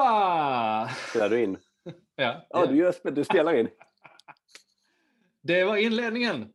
allihopa! 0.00 0.94
Spelar 1.08 1.28
du 1.30 1.42
in? 1.42 1.58
Ja, 2.16 2.46
Ja, 2.50 2.66
du, 2.66 2.76
gör, 2.76 3.10
du 3.10 3.24
spelar 3.24 3.54
in. 3.54 3.68
det 5.42 5.64
var 5.64 5.76
inledningen. 5.76 6.52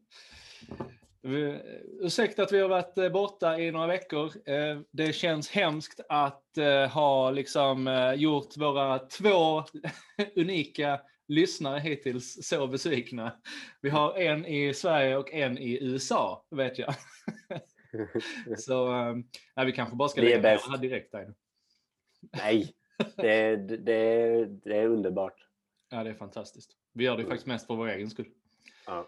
Ursäkta 2.01 2.43
att 2.43 2.51
vi 2.51 2.59
har 2.59 2.69
varit 2.69 2.97
eh, 2.97 3.09
borta 3.09 3.59
i 3.59 3.71
några 3.71 3.87
veckor. 3.87 4.49
Eh, 4.49 4.79
Det 4.91 5.13
känns 5.13 5.49
hemskt 5.49 5.99
att 6.09 6.57
eh, 6.57 6.87
ha 6.89 7.31
liksom 7.31 8.13
gjort 8.17 8.57
våra 8.57 8.99
två 8.99 9.63
unika 10.35 11.01
lyssnare 11.27 11.79
hittills 11.79 12.47
så 12.47 12.67
besvikna. 12.67 13.35
Vi 13.81 13.89
har 13.89 14.17
en 14.17 14.45
i 14.45 14.73
Sverige 14.73 15.17
och 15.17 15.33
en 15.33 15.57
i 15.57 15.83
USA, 15.83 16.45
vet 16.49 16.77
jag. 16.77 16.93
Så 18.57 18.91
nej, 19.55 19.65
vi 19.65 19.71
kanske 19.71 19.95
bara 19.95 20.09
ska 20.09 20.21
lägga 20.21 20.35
ner 20.37 20.41
det 20.41 20.71
här 20.71 20.77
direkt. 20.77 21.11
Där. 21.11 21.33
Nej, 22.37 22.73
det, 23.15 23.55
det, 23.55 24.45
det 24.45 24.77
är 24.77 24.87
underbart. 24.87 25.47
Ja, 25.89 26.03
det 26.03 26.09
är 26.09 26.13
fantastiskt. 26.13 26.71
Vi 26.93 27.03
gör 27.03 27.17
det 27.17 27.23
faktiskt 27.23 27.45
mest 27.47 27.67
för 27.67 27.75
vår 27.75 27.87
egen 27.87 28.09
skull. 28.09 28.29
Ja. 28.85 29.07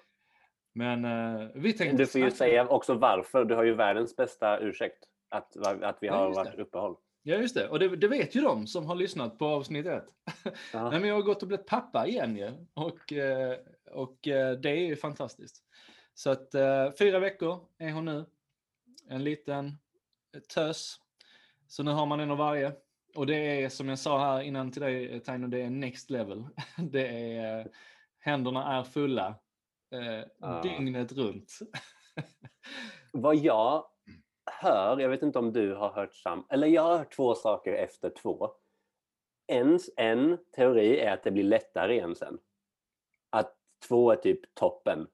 Men 0.73 1.05
eh, 1.05 1.48
vi 1.55 1.73
tänkte... 1.73 1.98
Du 1.98 2.05
får 2.05 2.22
ju 2.22 2.32
säga 2.32 2.68
också 2.68 2.94
varför. 2.94 3.46
Du 3.46 3.55
har 3.55 3.63
ju 3.63 3.73
världens 3.73 4.16
bästa 4.16 4.59
ursäkt 4.59 5.04
att, 5.30 5.58
att 5.58 5.98
vi 6.02 6.07
Ja, 6.07 6.15
har 6.15 6.27
just 6.27 6.38
varit 6.38 6.55
det. 6.55 6.62
uppehåll. 6.63 6.96
Ja, 7.24 7.35
just 7.35 7.55
det. 7.55 7.68
Och 7.68 7.80
det, 7.80 7.96
det 7.96 8.07
vet 8.07 8.35
ju 8.35 8.41
de 8.41 8.68
som 8.68 8.85
har 8.85 8.96
lyssnat 8.96 9.40
på 9.40 9.46
avsnitt 9.46 9.85
ett. 9.85 10.08
Ja. 10.74 10.90
Nej, 10.90 10.99
men 10.99 11.10
jag 11.10 11.15
har 11.15 11.21
gått 11.21 11.41
och 11.41 11.48
blivit 11.48 11.65
pappa 11.65 12.08
igen 12.08 12.37
ju. 12.37 12.52
Och, 12.74 13.13
eh, 13.13 13.58
och 13.91 14.27
eh, 14.27 14.52
det 14.58 14.70
är 14.70 14.85
ju 14.85 14.96
fantastiskt. 14.96 15.63
Så 16.13 16.30
att 16.30 16.55
eh, 16.55 16.91
fyra 16.99 17.20
veckor 17.20 17.60
är 17.77 17.91
hon 17.91 18.05
nu. 18.05 18.26
En 19.10 19.24
liten 19.24 19.77
tös. 20.54 20.99
Så 21.68 21.84
nu 21.84 21.91
har 21.91 22.05
man 22.05 22.20
en 22.20 22.32
av 22.32 22.37
varje. 22.37 22.71
Och 23.15 23.26
det 23.27 23.63
är 23.63 23.70
som 23.70 23.90
jag 23.90 23.99
sa 23.99 24.20
här 24.20 24.41
innan 24.41 24.71
till 24.71 24.81
dig 24.81 25.20
Taino, 25.20 25.48
det 25.48 25.62
är 25.62 25.70
next 25.70 26.09
level. 26.09 26.48
Det 26.91 27.07
är, 27.07 27.59
eh, 27.59 27.65
händerna 28.20 28.79
är 28.79 28.84
fulla. 28.84 29.35
Eh, 29.91 30.26
Ah. 30.40 30.62
Dygnet 30.62 31.12
runt. 31.12 31.59
Vad 33.13 33.35
jag 33.35 33.85
hör, 34.51 34.99
jag 34.99 35.09
vet 35.09 35.23
inte 35.23 35.40
om 35.40 35.53
du 35.53 35.73
har 35.73 35.90
hört 35.90 36.13
sam, 36.13 36.45
eller 36.49 36.68
jag 36.68 36.81
har 36.81 36.98
hört 36.98 37.15
två 37.15 37.35
saker 37.35 37.73
efter 37.73 38.09
två. 38.09 38.51
En, 39.48 39.79
en 39.96 40.37
teori 40.55 40.99
är 40.99 41.13
att 41.13 41.23
det 41.23 41.31
blir 41.31 41.43
lättare 41.43 41.93
igen 41.93 42.15
sen. 42.15 42.37
Att 43.29 43.55
två 43.87 44.12
är 44.12 44.15
typ 44.15 44.55
toppen. 44.55 45.07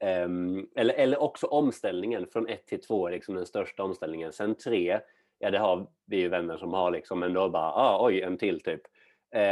Ehm, 0.00 0.68
eller, 0.76 0.94
eller 0.94 1.22
också 1.22 1.46
omställningen 1.46 2.26
från 2.26 2.48
ett 2.48 2.66
till 2.66 2.80
två 2.80 3.06
är 3.06 3.12
liksom 3.12 3.34
den 3.34 3.46
största 3.46 3.82
omställningen. 3.82 4.32
Sen 4.32 4.54
tre, 4.54 5.00
ja 5.38 5.50
det 5.50 5.58
har 5.58 5.86
vi 6.06 6.16
ju 6.16 6.28
vänner 6.28 6.56
som 6.56 6.72
har 6.72 6.90
liksom, 6.90 7.20
men 7.20 7.32
då 7.32 7.48
bara, 7.48 7.72
ah, 7.72 8.06
oj, 8.06 8.20
en 8.20 8.38
till 8.38 8.60
typ. 8.60 8.80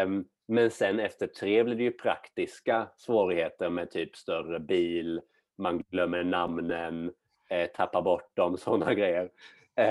Um, 0.05 0.25
men 0.49 0.71
sen 0.71 1.01
efter 1.01 1.27
tre 1.27 1.65
blir 1.65 1.75
det 1.75 1.83
ju 1.83 1.93
praktiska 1.93 2.89
svårigheter 2.97 3.71
med 3.71 3.91
typ 3.91 4.17
större 4.17 4.61
bil, 4.61 5.21
man 5.59 5.79
glömmer 5.79 6.25
namnen, 6.25 7.13
eh, 7.51 7.67
tappar 7.67 8.03
bort 8.03 8.37
dem, 8.37 8.57
sådana 8.59 8.95
grejer. 8.95 9.31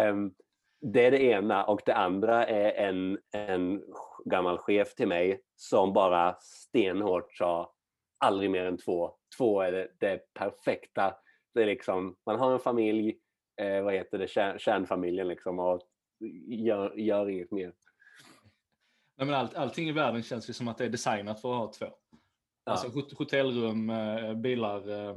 Um, 0.09 0.33
det 0.81 1.05
är 1.05 1.11
det 1.11 1.23
ena 1.23 1.63
och 1.63 1.81
det 1.85 1.93
andra 1.93 2.45
är 2.45 2.87
en, 2.87 3.19
en 3.31 3.83
gammal 4.25 4.57
chef 4.57 4.95
till 4.95 5.07
mig 5.07 5.41
som 5.55 5.93
bara 5.93 6.35
stenhårt 6.39 7.33
sa 7.33 7.73
aldrig 8.17 8.51
mer 8.51 8.65
än 8.65 8.77
två. 8.77 9.11
Två 9.37 9.61
är 9.61 9.71
det, 9.71 9.87
det 9.99 10.33
perfekta. 10.33 11.15
Det 11.53 11.61
är 11.61 11.65
liksom, 11.65 12.15
man 12.25 12.39
har 12.39 12.53
en 12.53 12.59
familj, 12.59 13.15
eh, 13.61 13.81
vad 13.83 13.93
heter 13.93 14.17
det, 14.17 14.27
kär, 14.27 14.57
kärnfamiljen 14.57 15.27
liksom 15.27 15.59
och 15.59 15.81
gör, 16.47 16.93
gör 16.95 17.29
inget 17.29 17.51
mer. 17.51 17.73
Nej, 19.17 19.25
men 19.27 19.33
allt, 19.35 19.53
allting 19.55 19.89
i 19.89 19.91
världen 19.91 20.23
känns 20.23 20.49
ju 20.49 20.53
som 20.53 20.67
att 20.67 20.77
det 20.77 20.85
är 20.85 20.89
designat 20.89 21.41
för 21.41 21.51
att 21.53 21.57
ha 21.59 21.73
två. 21.73 21.85
Ja. 22.65 22.71
Alltså 22.71 22.87
hot- 22.87 23.17
hotellrum, 23.17 23.89
eh, 23.89 24.33
bilar, 24.33 24.89
eh, 25.09 25.15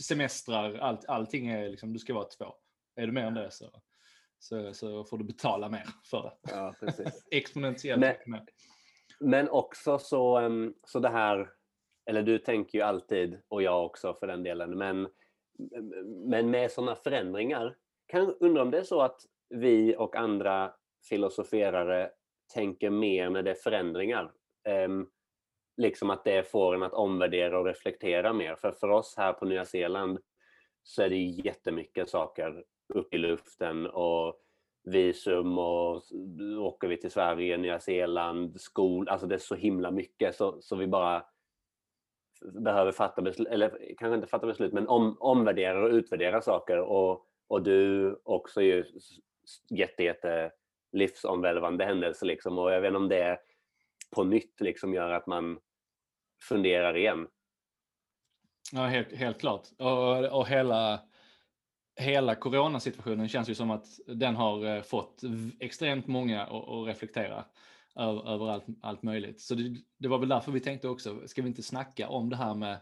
semestrar, 0.00 0.74
allt, 0.74 1.04
allting 1.08 1.48
är 1.48 1.68
liksom, 1.68 1.92
du 1.92 1.98
ska 1.98 2.14
vara 2.14 2.24
två. 2.24 2.54
Är 2.96 3.06
du 3.06 3.12
mer 3.12 3.22
än 3.24 3.34
det 3.34 3.50
så, 3.50 3.70
så, 4.38 4.74
så 4.74 5.04
får 5.04 5.18
du 5.18 5.24
betala 5.24 5.68
mer 5.68 5.86
för 6.10 6.22
det. 6.22 6.50
Ja. 6.52 6.74
Exponentiellt 7.30 8.00
Men- 8.00 8.16
mer. 8.26 8.44
Men 9.20 9.48
också 9.48 9.98
så, 9.98 10.50
så 10.86 10.98
det 11.00 11.08
här, 11.08 11.50
eller 12.10 12.22
du 12.22 12.38
tänker 12.38 12.78
ju 12.78 12.84
alltid, 12.84 13.40
och 13.48 13.62
jag 13.62 13.84
också 13.86 14.14
för 14.14 14.26
den 14.26 14.42
delen, 14.42 14.78
men, 14.78 15.08
men 16.04 16.50
med 16.50 16.70
sådana 16.70 16.94
förändringar, 16.94 17.76
kan 18.06 18.34
undra 18.40 18.62
om 18.62 18.70
det 18.70 18.78
är 18.78 18.82
så 18.82 19.00
att 19.00 19.20
vi 19.48 19.96
och 19.98 20.16
andra 20.16 20.72
filosoferare 21.08 22.10
tänker 22.54 22.90
mer 22.90 23.30
när 23.30 23.42
det 23.42 23.50
är 23.50 23.54
förändringar. 23.54 24.32
Um, 24.86 25.10
liksom 25.76 26.10
att 26.10 26.24
det 26.24 26.50
får 26.50 26.74
en 26.74 26.82
att 26.82 26.92
omvärdera 26.92 27.58
och 27.58 27.66
reflektera 27.66 28.32
mer. 28.32 28.56
För 28.56 28.72
för 28.72 28.88
oss 28.88 29.14
här 29.16 29.32
på 29.32 29.44
Nya 29.44 29.64
Zeeland 29.64 30.18
så 30.82 31.02
är 31.02 31.08
det 31.08 31.16
jättemycket 31.16 32.10
saker 32.10 32.64
upp 32.94 33.14
i 33.14 33.18
luften 33.18 33.86
och 33.86 34.38
visum 34.84 35.58
och 35.58 36.02
åker 36.58 36.88
vi 36.88 36.96
till 36.96 37.10
Sverige, 37.10 37.56
Nya 37.56 37.80
Zeeland, 37.80 38.60
skol, 38.60 39.08
alltså 39.08 39.26
det 39.26 39.34
är 39.34 39.38
så 39.38 39.54
himla 39.54 39.90
mycket 39.90 40.36
så, 40.36 40.62
så 40.62 40.76
vi 40.76 40.86
bara 40.86 41.24
behöver 42.44 42.92
fatta 42.92 43.22
beslut, 43.22 43.48
eller 43.48 43.94
kanske 43.98 44.14
inte 44.14 44.26
fatta 44.26 44.46
beslut, 44.46 44.72
men 44.72 44.88
om, 44.88 45.16
omvärdera 45.20 45.84
och 45.84 45.90
utvärdera 45.90 46.42
saker 46.42 46.78
och, 46.78 47.26
och 47.48 47.62
du 47.62 48.16
också 48.24 48.62
ju 48.62 48.84
jätte, 49.70 50.02
jätte 50.02 50.52
livsomvälvande 50.92 51.84
händelser 51.84 52.26
liksom 52.26 52.58
och 52.58 52.72
jag 52.72 52.80
vet 52.80 52.88
inte 52.88 52.96
om 52.96 53.08
det 53.08 53.38
på 54.10 54.24
nytt 54.24 54.60
liksom 54.60 54.94
gör 54.94 55.10
att 55.10 55.26
man 55.26 55.58
funderar 56.48 56.96
igen. 56.96 57.28
Ja, 58.72 58.86
helt, 58.86 59.12
helt 59.12 59.40
klart. 59.40 59.68
Och, 59.78 60.38
och 60.38 60.48
hela, 60.48 61.00
hela 61.96 62.34
coronasituationen 62.34 63.28
känns 63.28 63.50
ju 63.50 63.54
som 63.54 63.70
att 63.70 63.86
den 64.06 64.36
har 64.36 64.76
eh, 64.76 64.82
fått 64.82 65.20
extremt 65.60 66.06
många 66.06 66.42
att, 66.42 66.68
att 66.68 66.86
reflektera 66.86 67.44
över, 67.98 68.30
över 68.34 68.50
allt, 68.50 68.64
allt 68.82 69.02
möjligt. 69.02 69.40
Så 69.40 69.54
det, 69.54 69.76
det 69.98 70.08
var 70.08 70.18
väl 70.18 70.28
därför 70.28 70.52
vi 70.52 70.60
tänkte 70.60 70.88
också, 70.88 71.28
ska 71.28 71.42
vi 71.42 71.48
inte 71.48 71.62
snacka 71.62 72.08
om 72.08 72.30
det 72.30 72.36
här 72.36 72.54
med 72.54 72.78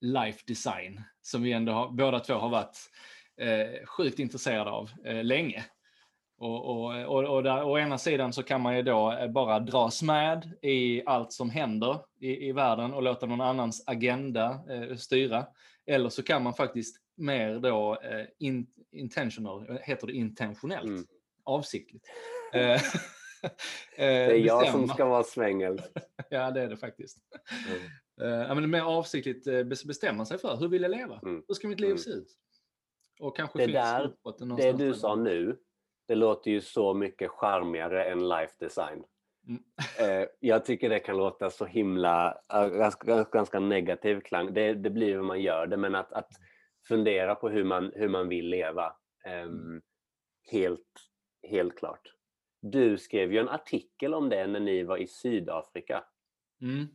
life 0.00 0.40
design 0.46 1.02
som 1.22 1.42
vi 1.42 1.52
ändå 1.52 1.72
har, 1.72 1.90
båda 1.90 2.20
två 2.20 2.34
har 2.34 2.48
varit 2.48 2.76
eh, 3.40 3.86
sjukt 3.86 4.18
intresserade 4.18 4.70
av 4.70 4.90
eh, 5.04 5.24
länge. 5.24 5.64
Och, 6.38 6.64
och, 6.66 7.04
och, 7.04 7.36
och 7.36 7.42
där, 7.42 7.62
å 7.64 7.78
ena 7.78 7.98
sidan 7.98 8.32
så 8.32 8.42
kan 8.42 8.60
man 8.60 8.76
ju 8.76 8.82
då 8.82 9.12
eh, 9.12 9.28
bara 9.28 9.60
dras 9.60 10.02
med 10.02 10.52
i 10.62 11.02
allt 11.06 11.32
som 11.32 11.50
händer 11.50 12.00
i, 12.20 12.48
i 12.48 12.52
världen 12.52 12.94
och 12.94 13.02
låta 13.02 13.26
någon 13.26 13.40
annans 13.40 13.84
agenda 13.86 14.60
eh, 14.70 14.96
styra. 14.96 15.46
Eller 15.86 16.08
så 16.08 16.22
kan 16.22 16.42
man 16.42 16.54
faktiskt 16.54 16.96
mer 17.16 17.58
då 17.58 17.98
eh, 18.02 18.26
in, 18.38 18.66
intentional, 18.92 19.78
heter 19.82 20.06
det 20.06 20.12
intentionellt, 20.12 20.86
Mm. 20.88 21.06
avsiktligt. 21.44 22.06
Eh, 22.54 22.80
Det 23.96 24.04
är 24.04 24.34
jag 24.34 24.68
som 24.68 24.88
ska 24.88 25.04
vara 25.04 25.22
svängel. 25.22 25.80
Ja, 26.30 26.50
det 26.50 26.60
är 26.62 26.68
det 26.68 26.76
faktiskt. 26.76 27.18
Mm. 28.18 28.40
Eh, 28.42 28.54
men 28.54 28.70
mer 28.70 28.82
avsiktligt 28.82 29.46
eh, 29.46 29.52
bes- 29.52 29.86
bestämma 29.86 30.24
sig 30.24 30.38
för 30.38 30.56
hur 30.56 30.68
vill 30.68 30.82
jag 30.82 30.90
leva? 30.90 31.20
Mm. 31.22 31.42
Hur 31.48 31.54
ska 31.54 31.68
mitt 31.68 31.80
liv 31.80 31.90
Mm. 31.90 31.98
se 31.98 32.10
ut? 32.10 32.28
Och 33.20 33.36
kanske 33.36 33.58
Det 33.58 33.66
där- 33.72 34.56
Det 34.56 34.72
du 34.72 34.94
sa 34.94 35.14
nu, 35.16 35.56
det 36.08 36.14
låter 36.14 36.50
ju 36.50 36.60
så 36.60 36.94
mycket 36.94 37.30
charmigare 37.30 38.04
än 38.04 38.28
life 38.28 38.52
design. 38.58 39.04
Mm. 39.48 39.62
Eh, 40.22 40.28
jag 40.40 40.64
tycker 40.64 40.88
det 40.88 40.98
kan 40.98 41.16
låta 41.16 41.50
så 41.50 41.64
himla, 41.64 42.40
eh, 42.52 42.66
ganska, 42.68 43.24
ganska- 43.32 43.60
negativ 43.60 44.20
klang. 44.20 44.54
Det, 44.54 44.74
det 44.74 44.90
blir 44.90 45.14
hur 45.14 45.22
man 45.22 45.40
gör 45.40 45.66
det, 45.66 45.76
men 45.76 45.94
att, 45.94 46.12
att 46.12 46.30
fundera 46.88 47.34
på 47.34 47.48
hur 47.48 47.64
man, 47.64 47.92
hur 47.94 48.08
man 48.08 48.28
vill 48.28 48.46
leva. 48.48 48.96
Mm. 49.24 49.82
helt, 50.50 50.86
helt 51.48 51.78
klart. 51.78 52.00
Du 52.60 52.98
skrev 52.98 53.32
ju 53.32 53.38
en 53.38 53.48
artikel 53.48 54.14
om 54.14 54.28
det 54.28 54.46
när 54.46 54.60
ni 54.60 54.82
var 54.82 54.96
i 54.98 55.06
Sydafrika, 55.06 56.04
Mm. 56.62 56.86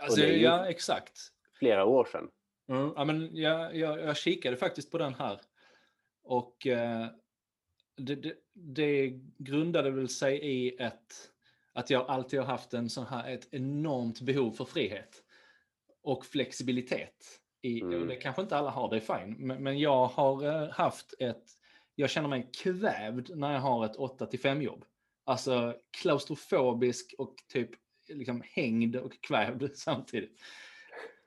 Alltså, 0.00 0.20
Ja, 0.26 0.66
exakt. 0.68 1.18
flera 1.58 1.84
år 1.84 2.04
sedan. 2.04 2.30
Mm, 2.68 2.92
ja, 2.96 3.04
men 3.04 3.36
jag, 3.36 3.76
jag, 3.76 4.00
jag 4.00 4.16
kikade 4.16 4.56
faktiskt 4.56 4.90
på 4.90 4.98
den 4.98 5.14
här. 5.14 5.40
Och 6.22 6.66
eh, 6.66 7.06
det, 7.96 8.14
det, 8.14 8.34
det 8.52 9.08
grundade 9.38 9.90
väl 9.90 10.08
sig 10.08 10.36
i 10.38 10.76
ett, 10.76 11.30
att 11.72 11.90
jag 11.90 12.06
alltid 12.08 12.40
har 12.40 12.46
haft 12.46 12.74
en 12.74 12.90
sån 12.90 13.06
här, 13.06 13.30
ett 13.34 13.48
enormt 13.54 14.20
behov 14.20 14.52
för 14.52 14.64
frihet. 14.64 15.22
Och 16.02 16.26
flexibilitet. 16.26 17.40
I, 17.62 17.80
Mm. 17.80 18.00
och 18.02 18.06
det 18.06 18.16
kanske 18.16 18.42
inte 18.42 18.56
alla 18.56 18.70
har, 18.70 18.90
det 18.90 18.96
är 18.96 19.18
fine. 19.18 19.36
Men, 19.46 19.62
men 19.62 19.78
jag 19.78 20.06
har 20.06 20.44
eh, 20.46 20.70
haft 20.70 21.14
ett, 21.18 21.44
jag 21.94 22.10
känner 22.10 22.28
mig 22.28 22.50
kvävd 22.62 23.36
när 23.36 23.52
jag 23.52 23.60
har 23.60 23.84
ett 23.84 23.96
8 23.96 24.26
till 24.26 24.40
5 24.40 24.62
jobb. 24.62 24.84
Alltså 25.24 25.74
klaustrofobisk 26.00 27.14
och 27.18 27.34
typ 27.48 27.70
liksom 28.08 28.42
hängd 28.44 28.96
och 28.96 29.20
kvävd 29.22 29.70
samtidigt. 29.76 30.38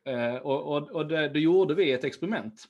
Eh, 0.06 0.36
och 0.36 0.76
och, 0.78 0.92
och 0.92 1.08
det, 1.08 1.30
då 1.30 1.40
gjorde 1.40 1.74
vi 1.76 1.92
ett 1.92 2.04
experiment. 2.04 2.64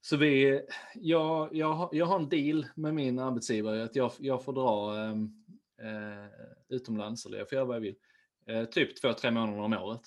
Så 0.00 0.16
vi, 0.16 0.60
jag, 0.94 1.54
jag, 1.56 1.72
har- 1.72 1.88
jag 1.92 2.06
har 2.06 2.16
en 2.16 2.28
deal 2.28 2.66
med 2.74 2.94
min 2.94 3.18
arbetsgivare 3.18 3.84
att 3.84 3.96
jag, 3.96 4.12
jag 4.18 4.44
får 4.44 4.52
dra 4.52 4.96
eh, 4.96 5.10
eh, 5.90 6.26
utomlands, 6.68 7.26
eller 7.26 7.38
jag 7.38 7.48
får 7.48 7.56
göra 7.56 7.64
vad 7.66 7.76
jag 7.76 7.80
vill, 7.80 7.96
eh, 8.46 8.64
typ 8.64 9.00
två, 9.00 9.12
tre 9.12 9.30
månader 9.30 9.60
om 9.62 9.72
året. 9.72 10.02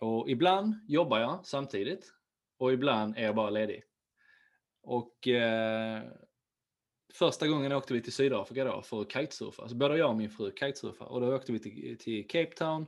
Och 0.00 0.30
ibland 0.30 0.74
jobbar 0.88 1.18
jag 1.18 1.46
samtidigt 1.46 2.12
och 2.58 2.72
ibland 2.72 3.16
är 3.16 3.22
jag 3.22 3.34
bara 3.34 3.50
ledig. 3.50 3.82
Och 4.82 5.28
eh, 5.28 6.02
första 7.14 7.48
gången 7.48 7.72
åkte 7.72 7.94
vi 7.94 8.02
till 8.02 8.12
Sydafrika 8.12 8.64
då 8.64 8.82
för 8.82 9.00
att 9.00 9.12
kitesurfa. 9.12 9.68
Så 9.68 9.74
både 9.74 9.96
jag 9.96 10.10
och 10.10 10.16
min 10.16 10.30
fru 10.30 10.52
kitesurfa 10.60 11.04
och 11.04 11.20
då 11.20 11.36
åkte 11.36 11.52
vi 11.52 11.58
till, 11.58 11.98
till 11.98 12.26
Cape 12.28 12.54
Town 12.56 12.86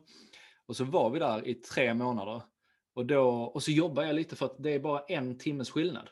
och 0.67 0.76
så 0.76 0.85
var 0.85 1.11
vi 1.11 1.19
där 1.19 1.49
i 1.49 1.55
tre 1.55 1.94
månader. 1.94 2.43
Och, 2.94 3.06
då, 3.06 3.29
och 3.31 3.62
så 3.62 3.70
jobbade 3.70 4.06
jag 4.06 4.17
lite 4.17 4.37
för 4.37 4.46
att 4.46 4.62
det 4.62 4.70
är 4.70 4.79
bara 4.79 5.00
en 5.08 5.38
timmes 5.38 5.70
skillnad 5.70 6.08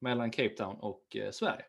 mellan 0.00 0.30
Cape 0.30 0.54
Town 0.56 0.76
och 0.76 1.16
eh, 1.16 1.30
Sverige. 1.30 1.64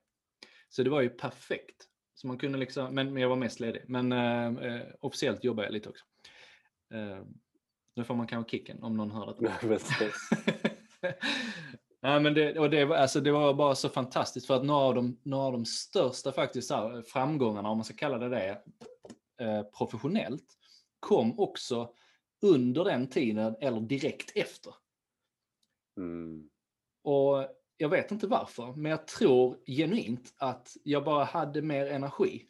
Så 0.69 0.83
det 0.83 0.89
var 0.89 1.01
ju 1.01 1.09
perfekt. 1.09 1.85
Så 2.13 2.27
man 2.27 2.37
kunde 2.37 2.57
liksom, 2.57 2.95
men, 2.95 3.13
men 3.13 3.21
jag 3.21 3.29
var 3.29 3.35
mest 3.35 3.59
ledig. 3.59 3.83
Men 3.87 4.11
eh, 4.11 4.45
eh 4.45 4.81
officiellt 4.99 5.43
jobbade 5.43 5.67
jag 5.67 5.73
lite 5.73 5.89
också. 5.89 6.05
Eh, 6.93 7.23
nu 7.95 8.03
får 8.03 8.15
man 8.15 8.27
kanske 8.27 8.57
kicken 8.57 8.83
om 8.83 8.97
någon 8.97 9.11
hör 9.11 9.35
det. 9.39 11.15
Ja, 12.05 12.19
men 12.19 12.33
det, 12.33 12.59
och 12.59 12.69
det, 12.69 12.83
alltså 12.83 13.21
det 13.21 13.31
var 13.31 13.53
bara 13.53 13.75
så 13.75 13.89
fantastiskt 13.89 14.47
för 14.47 14.55
att 14.55 14.65
några 14.65 14.85
av 14.85 14.95
de, 14.95 15.19
några 15.23 15.45
av 15.45 15.51
de 15.51 15.65
största 15.65 16.31
faktiskt 16.31 16.71
här, 16.71 17.01
framgångarna, 17.01 17.69
om 17.69 17.77
man 17.77 17.85
ska 17.85 17.93
kalla 17.93 18.17
det 18.17 18.29
det, 18.29 18.61
eh, 19.45 19.63
professionellt, 19.63 20.57
kom 20.99 21.39
också 21.39 21.93
under 22.41 22.83
den 22.83 23.07
tiden 23.07 23.55
eller 23.61 23.81
direkt 23.81 24.31
efter. 24.35 24.73
Mm. 25.97 26.49
Och 27.03 27.47
jag 27.77 27.89
vet 27.89 28.11
inte 28.11 28.27
varför, 28.27 28.73
men 28.73 28.91
jag 28.91 29.07
tror 29.07 29.57
genuint 29.67 30.33
att 30.37 30.77
jag 30.83 31.03
bara 31.03 31.23
hade 31.23 31.61
mer 31.61 31.85
energi 31.85 32.45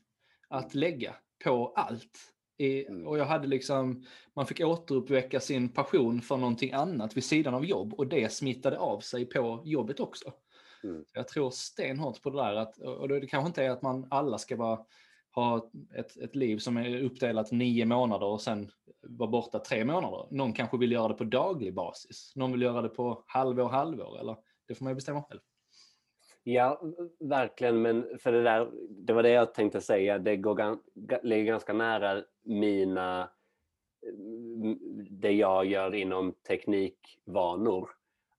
att 0.47 0.75
lägga 0.75 1.15
på 1.43 1.73
allt. 1.75 2.34
I, 2.57 2.85
mm. 2.85 3.07
och 3.07 3.17
jag 3.17 3.25
hade 3.25 3.47
liksom, 3.47 4.03
man 4.35 4.45
fick 4.45 4.59
återuppväcka 4.59 5.39
sin 5.39 5.69
passion 5.69 6.21
för 6.21 6.37
någonting 6.37 6.71
annat 6.71 7.17
vid 7.17 7.23
sidan 7.23 7.53
av 7.53 7.65
jobb 7.65 7.93
och 7.93 8.07
det 8.07 8.31
smittade 8.31 8.77
av 8.77 8.99
sig 8.99 9.25
på 9.25 9.61
jobbet 9.65 9.99
också. 9.99 10.33
Mm. 10.83 11.05
Jag 11.13 11.27
tror 11.27 11.49
stenhårt 11.49 12.21
på 12.21 12.29
det 12.29 12.37
där, 12.37 12.55
att, 12.55 12.77
och 12.77 13.07
det 13.07 13.27
kanske 13.27 13.47
inte 13.47 13.63
är 13.63 13.69
att 13.69 13.81
man 13.81 14.07
alla 14.09 14.37
ska 14.37 14.57
bara 14.57 14.79
ha 15.35 15.71
ett, 15.95 16.17
ett 16.17 16.35
liv 16.35 16.57
som 16.57 16.77
är 16.77 17.03
uppdelat 17.03 17.51
nio 17.51 17.85
månader 17.85 18.25
och 18.25 18.41
sen 18.41 18.71
vara 19.01 19.29
borta 19.29 19.59
tre 19.59 19.85
månader. 19.85 20.27
Någon 20.31 20.53
kanske 20.53 20.77
vill 20.77 20.91
göra 20.91 21.07
det 21.07 21.13
på 21.13 21.23
daglig 21.23 21.73
basis. 21.73 22.31
Någon 22.35 22.51
vill 22.51 22.61
göra 22.61 22.81
det 22.81 22.89
på 22.89 23.23
halvår, 23.27 23.69
halvår. 23.69 24.19
Eller, 24.19 24.37
det 24.67 24.75
får 24.75 24.83
man 24.83 24.91
ju 24.91 24.95
bestämma 24.95 25.23
själv. 25.23 25.39
Ja, 26.47 26.81
verkligen. 27.19 27.81
Men 27.81 28.17
för 28.19 28.31
det 28.31 28.43
där, 28.43 28.71
det 28.89 29.13
var 29.13 29.23
det 29.23 29.29
jag 29.29 29.53
tänkte 29.53 29.81
säga. 29.81 30.17
Det 30.17 30.37
går, 30.37 30.77
ligger 31.23 31.43
ganska 31.43 31.73
nära 31.73 32.23
mina, 32.43 33.29
mm, 34.09 34.79
det 35.09 35.31
jag 35.31 35.65
gör 35.65 35.95
inom 35.95 36.33
teknikvanor. 36.47 37.89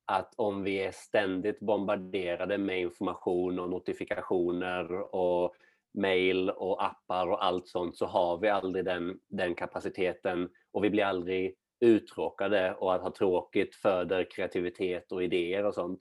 Att 0.05 0.35
om 0.37 0.63
vi 0.63 0.85
är 0.85 0.91
ständigt 0.91 1.61
bombarderade 1.61 2.59
med 2.59 2.81
information 2.81 3.59
och 3.59 3.71
notifikationer 3.71 5.15
och 5.15 5.55
mail 5.95 6.51
och 6.51 6.85
appar 6.85 7.27
och 7.27 7.45
allt 7.45 7.69
sånt 7.69 7.97
så 7.97 8.07
har 8.07 8.39
vi 8.39 8.49
aldrig 8.49 8.85
den, 8.85 9.21
den 9.29 9.55
kapaciteten 9.55 10.49
och 10.73 10.85
vi 10.85 10.91
blir 10.91 11.05
aldrig 11.05 11.57
uttråkade 11.81 12.75
och 12.75 12.95
att 12.95 13.03
ha 13.03 13.11
tråkigt 13.11 13.75
föder 13.75 14.31
kreativitet 14.31 15.13
och 15.13 15.25
idéer 15.25 15.65
och 15.65 15.75
sånt. 15.75 16.01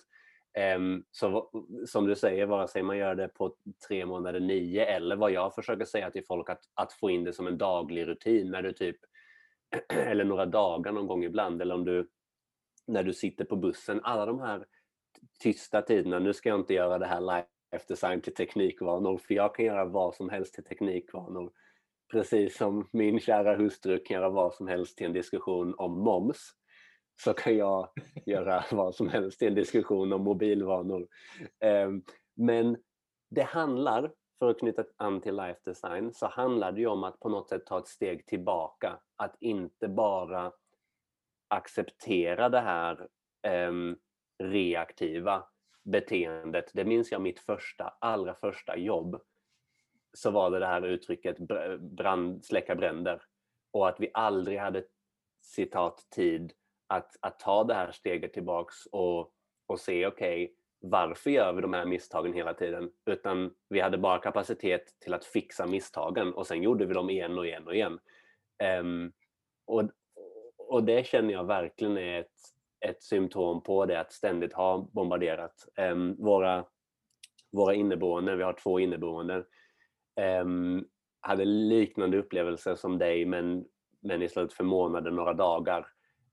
Um, 0.76 1.04
så 1.12 1.50
som 1.88 2.08
du 2.08 2.16
säger, 2.16 2.46
vare 2.46 2.68
sig 2.68 2.84
man 2.84 2.98
gör 2.98 3.16
det 3.16 3.28
på 3.28 3.56
tre 3.88 4.06
månader, 4.06 4.40
nio 4.40 4.86
eller 4.86 5.16
vad 5.16 5.32
jag 5.32 5.56
försöker 5.56 5.86
säga 5.86 6.12
till 6.12 6.26
folk 6.26 6.50
att, 6.50 6.62
att 6.74 6.94
få 6.94 7.10
in 7.10 7.24
det 7.24 7.34
som 7.34 7.48
en 7.48 7.58
daglig 7.58 8.08
rutin. 8.08 8.52
När 8.52 8.62
du 8.62 8.74
typ 8.74 8.98
eller 9.94 10.24
några 10.24 10.46
dagar 10.46 10.92
någon 10.92 11.08
gång 11.08 11.24
ibland 11.24 11.62
eller 11.62 11.76
om 11.76 11.86
du 11.86 12.10
när 12.88 13.04
du 13.04 13.14
sitter 13.14 13.46
på 13.46 13.56
bussen, 13.56 14.00
alla 14.04 14.26
de 14.26 14.40
här 14.40 14.66
tysta 15.40 15.82
tiderna, 15.82 16.20
nu 16.20 16.34
ska 16.34 16.50
jag 16.50 16.60
inte 16.60 16.74
göra 16.74 17.00
det 17.00 17.06
här 17.06 17.22
live 17.22 17.84
design 17.88 18.22
till 18.22 18.34
teknikvanor 18.34 19.18
för 19.18 19.34
jag 19.34 19.56
kan 19.56 19.66
göra 19.66 19.86
vad 19.86 20.16
som 20.16 20.30
helst 20.30 20.54
till 20.54 20.64
teknikvanor. 20.64 21.52
Precis 22.12 22.58
som 22.58 22.90
min 22.92 23.20
kära 23.20 23.56
hustru 23.56 24.04
kan 24.04 24.16
göra 24.16 24.30
vad 24.30 24.54
som 24.54 24.68
helst 24.68 24.98
till 24.98 25.08
en 25.08 25.14
diskussion 25.14 25.76
om 25.78 26.00
moms 26.00 26.52
så 27.24 27.34
kan 27.34 27.58
jag 27.58 27.90
göra 28.26 28.64
vad 28.72 28.96
som 28.96 29.10
helst 29.10 29.42
i 29.42 29.48
en 29.48 29.56
diskussion 29.56 30.14
om 30.14 30.24
mobilvanor. 30.24 31.08
Ehm, 31.60 32.04
men 32.34 32.78
det 33.30 33.44
handlar, 33.44 34.12
för 34.40 34.50
att 34.50 34.60
knyta 34.60 34.86
an 34.98 35.22
till 35.22 35.36
life 35.36 35.60
design, 35.66 36.14
så 36.14 36.28
handlar 36.28 36.72
det 36.72 36.80
ju 36.80 36.88
om 36.88 37.04
att 37.04 37.20
på 37.20 37.30
något 37.30 37.50
sätt 37.50 37.66
ta 37.66 37.80
ett 37.80 37.88
steg 37.88 38.26
tillbaka. 38.26 39.00
Att 39.16 39.36
inte 39.40 39.88
bara 39.88 40.52
acceptera 41.48 42.50
det 42.50 42.60
här 42.60 43.08
um, 43.68 43.98
reaktiva 44.44 45.44
beteendet. 45.84 46.72
Det 46.74 46.86
minns 46.86 47.12
jag 47.12 47.22
mitt 47.22 47.40
första, 47.40 47.94
allra 48.02 48.36
första 48.36 48.78
jobb. 48.78 49.22
Så 50.14 50.32
var 50.32 50.52
det 50.52 50.60
det 50.60 50.66
här 50.66 50.82
uttrycket 50.82 51.38
brand, 51.80 52.46
släcka 52.46 52.76
bränder. 52.76 53.22
Och 53.72 53.88
att 53.90 54.00
vi 54.00 54.12
aldrig 54.14 54.60
hade 54.60 54.84
citat 55.42 56.08
tid 56.16 56.54
att, 56.88 57.16
att 57.20 57.40
ta 57.40 57.64
det 57.64 57.74
här 57.74 57.92
steget 57.92 58.34
tillbaks 58.34 58.86
och, 58.92 59.32
och 59.68 59.80
se, 59.80 60.08
okej, 60.08 60.44
okay, 60.46 60.56
varför 60.80 61.30
gör 61.30 61.54
vi 61.54 61.62
de 61.62 61.74
här 61.74 61.86
misstagen 61.86 62.34
hela 62.34 62.54
tiden? 62.54 62.92
Utan 63.06 63.54
vi 63.70 63.80
hade 63.80 63.98
bara 63.98 64.20
kapacitet 64.20 65.00
till 65.00 65.14
att 65.14 65.26
fixa 65.26 65.68
misstagen 65.68 66.34
och 66.34 66.48
sen 66.48 66.64
gjorde 66.64 66.86
vi 66.86 66.94
dem 66.94 67.10
igen 67.10 67.38
och 67.38 67.46
igen 67.46 67.68
och 67.68 67.76
igen. 67.76 68.00
Um, 68.80 69.12
och, 69.66 69.84
och 70.58 70.84
det 70.84 71.08
känner 71.08 71.34
jag 71.34 71.44
verkligen 71.44 71.98
är 71.98 72.20
ett, 72.20 72.34
ett 72.86 73.04
symptom 73.04 73.64
på 73.64 73.86
det 73.86 74.00
att 74.00 74.12
ständigt 74.12 74.54
ha 74.54 74.90
bombarderat. 74.92 75.68
Um, 75.78 76.16
våra, 76.16 76.66
våra 77.52 77.74
inneboende, 77.74 78.36
vi 78.36 78.44
har 78.44 78.54
två 78.54 78.80
inneboende, 78.80 79.46
um, 80.42 80.88
hade 81.22 81.46
liknande 81.46 82.18
upplevelser 82.18 82.76
som 82.76 82.98
dig 82.98 83.26
men, 83.26 83.66
men 84.02 84.22
istället 84.22 84.54
för 84.54 84.64
månader, 84.64 85.12
några 85.12 85.34
dagar. 85.34 85.88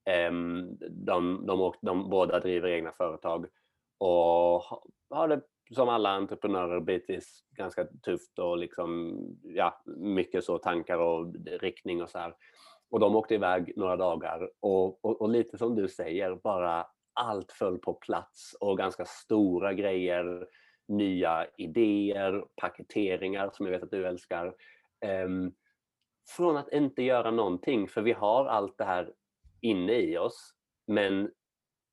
Ehm, 0.05 0.77
de, 0.91 1.47
de, 1.47 1.73
de 1.83 2.11
båda 2.11 2.41
driver 2.41 2.69
egna 2.69 2.93
företag 2.93 3.47
och 3.99 4.63
har 5.11 5.29
det 5.29 5.43
som 5.75 5.89
alla 5.89 6.11
entreprenörer 6.11 6.81
bitvis 6.81 7.45
ganska 7.51 7.87
tufft 8.03 8.39
och 8.39 8.59
liksom, 8.59 9.19
ja, 9.43 9.83
mycket 9.87 10.45
så 10.45 10.59
tankar 10.59 10.99
och 10.99 11.35
riktning 11.45 12.03
och 12.03 12.11
så 12.11 12.19
här. 12.19 12.35
Och 12.91 13.01
de 13.01 13.17
åkte 13.17 13.35
iväg 13.35 13.73
några 13.77 13.97
dagar 13.97 14.51
och, 14.61 15.05
och, 15.05 15.21
och, 15.21 15.29
lite 15.29 15.59
som 15.59 15.75
du 15.75 15.89
säger, 15.89 16.35
bara 16.35 16.87
allt 17.13 17.53
föll 17.53 17.79
på 17.79 17.95
plats 17.95 18.57
och 18.61 18.79
ganska 18.79 19.05
stora 19.05 19.73
grejer, 19.73 20.47
nya 20.89 21.47
idéer, 21.57 22.45
paketeringar 22.61 23.51
som 23.53 23.67
jag 23.67 23.73
vet 23.73 23.83
att 23.83 23.91
du 23.91 24.07
älskar. 24.07 24.55
Um, 25.25 25.53
från 26.37 26.57
att 26.57 26.73
inte 26.73 27.03
göra 27.03 27.31
någonting, 27.31 27.89
för 27.89 28.03
vi 28.03 28.13
har 28.13 28.47
allt 28.47 28.79
det 28.79 28.85
här 28.85 29.13
inne 29.63 29.93
i 29.93 30.19
oss 30.19 30.55
men 30.87 31.31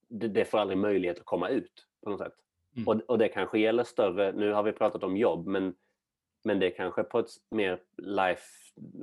det, 0.09 0.27
det 0.27 0.45
får 0.45 0.57
aldrig 0.57 0.77
möjlighet 0.77 1.19
att 1.19 1.25
komma 1.25 1.49
ut 1.49 1.85
på 2.03 2.09
något 2.09 2.19
sätt. 2.19 2.33
Mm. 2.75 2.87
Och, 2.87 3.09
och 3.09 3.17
det 3.17 3.27
kanske 3.27 3.59
gäller 3.59 3.83
större, 3.83 4.31
nu 4.31 4.51
har 4.51 4.63
vi 4.63 4.71
pratat 4.71 5.03
om 5.03 5.17
jobb 5.17 5.47
men, 5.47 5.75
men 6.43 6.59
det 6.59 6.65
är 6.65 6.75
kanske 6.75 7.03
på 7.03 7.19
ett 7.19 7.29
mer 7.51 7.81
life, 7.97 8.43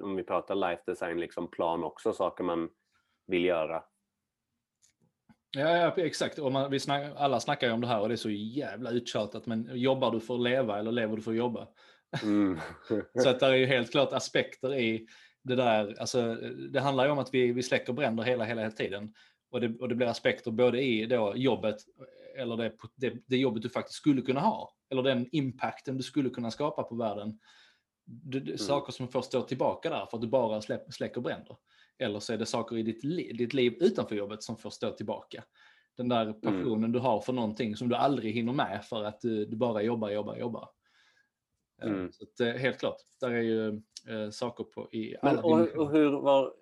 om 0.02 0.16
vi 0.16 0.22
pratar 0.22 0.54
life 0.54 0.82
design 0.86 1.20
liksom 1.20 1.50
plan 1.50 1.84
också, 1.84 2.12
saker 2.12 2.44
man 2.44 2.68
vill 3.26 3.44
göra. 3.44 3.84
Ja, 5.56 5.76
ja 5.76 5.94
exakt. 5.96 6.38
Och 6.38 6.52
man, 6.52 6.70
vi 6.70 6.80
snack, 6.80 7.12
alla 7.16 7.40
snackar 7.40 7.66
ju 7.66 7.72
om 7.72 7.80
det 7.80 7.86
här 7.86 8.00
och 8.00 8.08
det 8.08 8.14
är 8.14 8.16
så 8.16 8.30
jävla 8.30 8.90
uttjatat. 8.90 9.46
Men 9.46 9.70
jobbar 9.72 10.10
du 10.10 10.20
för 10.20 10.34
att 10.34 10.40
leva 10.40 10.78
eller 10.78 10.92
lever 10.92 11.16
du 11.16 11.22
för 11.22 11.30
att 11.30 11.36
jobba? 11.36 11.68
Mm. 12.22 12.58
så 13.22 13.28
att 13.28 13.40
det 13.40 13.46
är 13.46 13.54
ju 13.54 13.66
helt 13.76 13.90
klart 13.90 14.12
aspekter 14.12 14.74
i 14.74 15.06
det 15.46 15.56
där, 15.56 16.00
alltså, 16.00 16.34
det 16.70 16.80
handlar 16.80 17.04
ju 17.04 17.10
om 17.10 17.18
att 17.18 17.34
vi, 17.34 17.52
vi 17.52 17.62
släcker 17.62 17.92
bränder 17.92 18.24
hela, 18.24 18.44
hela, 18.44 18.60
hela 18.60 18.72
tiden. 18.72 19.14
Och 19.50 19.60
det, 19.60 19.78
och 19.80 19.88
det 19.88 19.94
blir 19.94 20.06
aspekter 20.06 20.50
både 20.50 20.82
i 20.82 21.06
då 21.06 21.32
jobbet, 21.36 21.76
eller 22.36 22.56
det, 22.56 22.72
det, 22.96 23.14
det, 23.26 23.36
jobbet 23.36 23.62
du 23.62 23.68
faktiskt 23.68 23.96
skulle 23.96 24.22
kunna 24.22 24.40
ha, 24.40 24.74
eller 24.90 25.02
den 25.02 25.28
impacten 25.32 25.96
du 25.96 26.02
skulle 26.02 26.30
kunna 26.30 26.50
skapa 26.50 26.82
på 26.82 26.94
världen. 26.94 27.38
Det, 28.04 28.38
mm. 28.38 28.58
Saker 28.58 28.92
som 28.92 29.08
får 29.08 29.22
stå 29.22 29.42
tillbaka 29.42 29.90
där 29.90 30.06
för 30.06 30.16
att 30.16 30.22
du 30.22 30.28
bara 30.28 30.62
släpp, 30.62 30.92
släcker 30.92 31.20
bränder. 31.20 31.56
Eller 31.98 32.20
så 32.20 32.32
är 32.32 32.38
det 32.38 32.46
saker 32.46 32.76
i 32.76 32.82
ditt, 32.82 33.04
liv, 33.04 33.36
ditt 33.36 33.54
liv 33.54 33.76
utanför 33.80 34.16
jobbet 34.16 34.42
som 34.42 34.56
får 34.56 34.70
stå 34.70 34.90
tillbaka. 34.90 35.44
Den 35.96 36.08
där 36.08 36.22
mm. 36.22 36.40
passionen 36.40 36.78
mm. 36.78 36.92
du 36.92 36.98
har 36.98 37.20
för 37.20 37.32
någonting 37.32 37.76
som 37.76 37.88
du 37.88 37.94
aldrig 37.94 38.34
hinner 38.34 38.52
med 38.52 38.84
för 38.84 39.04
att 39.04 39.20
du, 39.20 39.44
du 39.44 39.56
bara 39.56 39.82
jobbar, 39.82 40.10
jobbar, 40.10 40.36
jobbar. 40.36 40.68
Eh, 41.82 41.88
mm. 41.88 42.12
Så 42.12 42.24
att, 42.24 42.40
eh, 42.40 42.46
helt 42.46 42.78
klart, 42.78 42.96
där 43.20 43.30
är 43.30 43.42
ju 43.42 43.68
eh, 44.08 44.30
saker 44.30 44.64
på 44.64 44.88
i 44.92 45.16
alla 45.22 45.32
Men, 45.32 45.44
och, 45.44 45.68
och 45.68 45.90
hur, 45.90 46.10
var, 46.10 46.52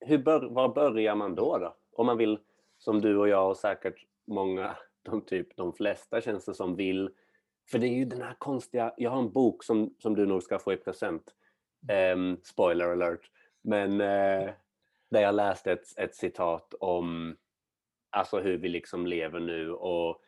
hur 0.00 0.18
bör, 0.18 0.40
var 0.40 0.74
börjar 0.74 1.14
man 1.14 1.34
då, 1.34 1.58
då? 1.58 1.76
Om 1.92 2.06
man 2.06 2.18
vill, 2.18 2.38
som 2.78 3.00
du 3.00 3.16
och 3.16 3.28
jag 3.28 3.50
och 3.50 3.56
säkert 3.56 4.06
många, 4.26 4.76
de, 5.02 5.20
typ, 5.20 5.56
de 5.56 5.72
flesta 5.72 6.20
känns 6.20 6.44
det 6.44 6.54
som 6.54 6.76
vill. 6.76 7.10
För 7.70 7.78
det 7.78 7.86
är 7.86 7.94
ju 7.94 8.04
den 8.04 8.22
här 8.22 8.34
konstiga, 8.38 8.94
jag 8.96 9.10
har 9.10 9.18
en 9.18 9.32
bok 9.32 9.64
som, 9.64 9.94
som 9.98 10.14
du 10.14 10.26
nog 10.26 10.42
ska 10.42 10.58
få 10.58 10.72
i 10.72 10.76
present. 10.76 11.34
Um, 12.14 12.40
spoiler 12.42 12.88
alert. 12.88 13.30
Men 13.62 13.92
uh, 13.92 14.50
där 15.10 15.20
jag 15.20 15.34
läste 15.34 15.72
ett, 15.72 15.98
ett 15.98 16.14
citat 16.14 16.74
om 16.80 17.36
alltså 18.10 18.40
hur 18.40 18.58
vi 18.58 18.68
liksom 18.68 19.06
lever 19.06 19.40
nu 19.40 19.72
och, 19.72 20.22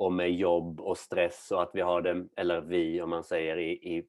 och 0.00 0.12
med 0.12 0.32
jobb 0.32 0.80
och 0.80 0.98
stress 0.98 1.50
och 1.50 1.62
att 1.62 1.70
vi 1.74 1.80
har 1.80 2.02
det, 2.02 2.26
eller 2.36 2.60
vi 2.60 3.02
om 3.02 3.10
man 3.10 3.24
säger 3.24 3.58
i, 3.58 3.70
i 3.70 4.08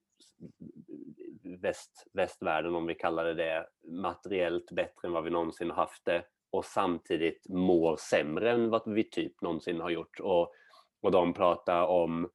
väst, 1.44 2.08
västvärlden 2.14 2.76
om 2.76 2.86
vi 2.86 2.96
kallar 2.96 3.26
det 3.26 3.34
det, 3.34 3.68
materiellt 3.84 4.72
bättre 4.72 5.08
än 5.08 5.12
vad 5.12 5.24
vi 5.24 5.30
någonsin 5.30 5.72
haft 5.72 6.06
det 6.06 6.24
och 6.52 6.66
samtidigt 6.66 7.50
mår 7.50 7.96
sämre 7.96 8.52
än 8.52 8.70
vad 8.70 8.94
vi 8.94 9.04
typ 9.04 9.42
någonsin 9.42 9.82
har 9.82 9.90
gjort. 9.90 10.20
Och, 10.20 10.54
och 11.02 11.12
de 11.12 11.34
pratar 11.34 11.84
om, 11.84 12.30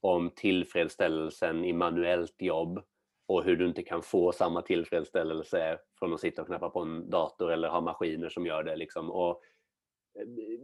om 0.00 0.30
tillfredsställelsen 0.30 1.64
i 1.64 1.72
manuellt 1.72 2.42
jobb 2.42 2.82
och 3.28 3.44
hur 3.44 3.56
du 3.56 3.66
inte 3.66 3.82
kan 3.82 4.02
få 4.02 4.32
samma 4.32 4.62
tillfredsställelse 4.62 5.78
från 5.98 6.14
att 6.14 6.20
sitta 6.20 6.42
och 6.42 6.48
knappa 6.48 6.70
på 6.70 6.80
en 6.80 7.10
dator 7.10 7.52
eller 7.52 7.68
ha 7.68 7.80
maskiner 7.80 8.28
som 8.28 8.46
gör 8.46 8.62
det. 8.62 8.76
Liksom. 8.76 9.10
Och, 9.10 9.42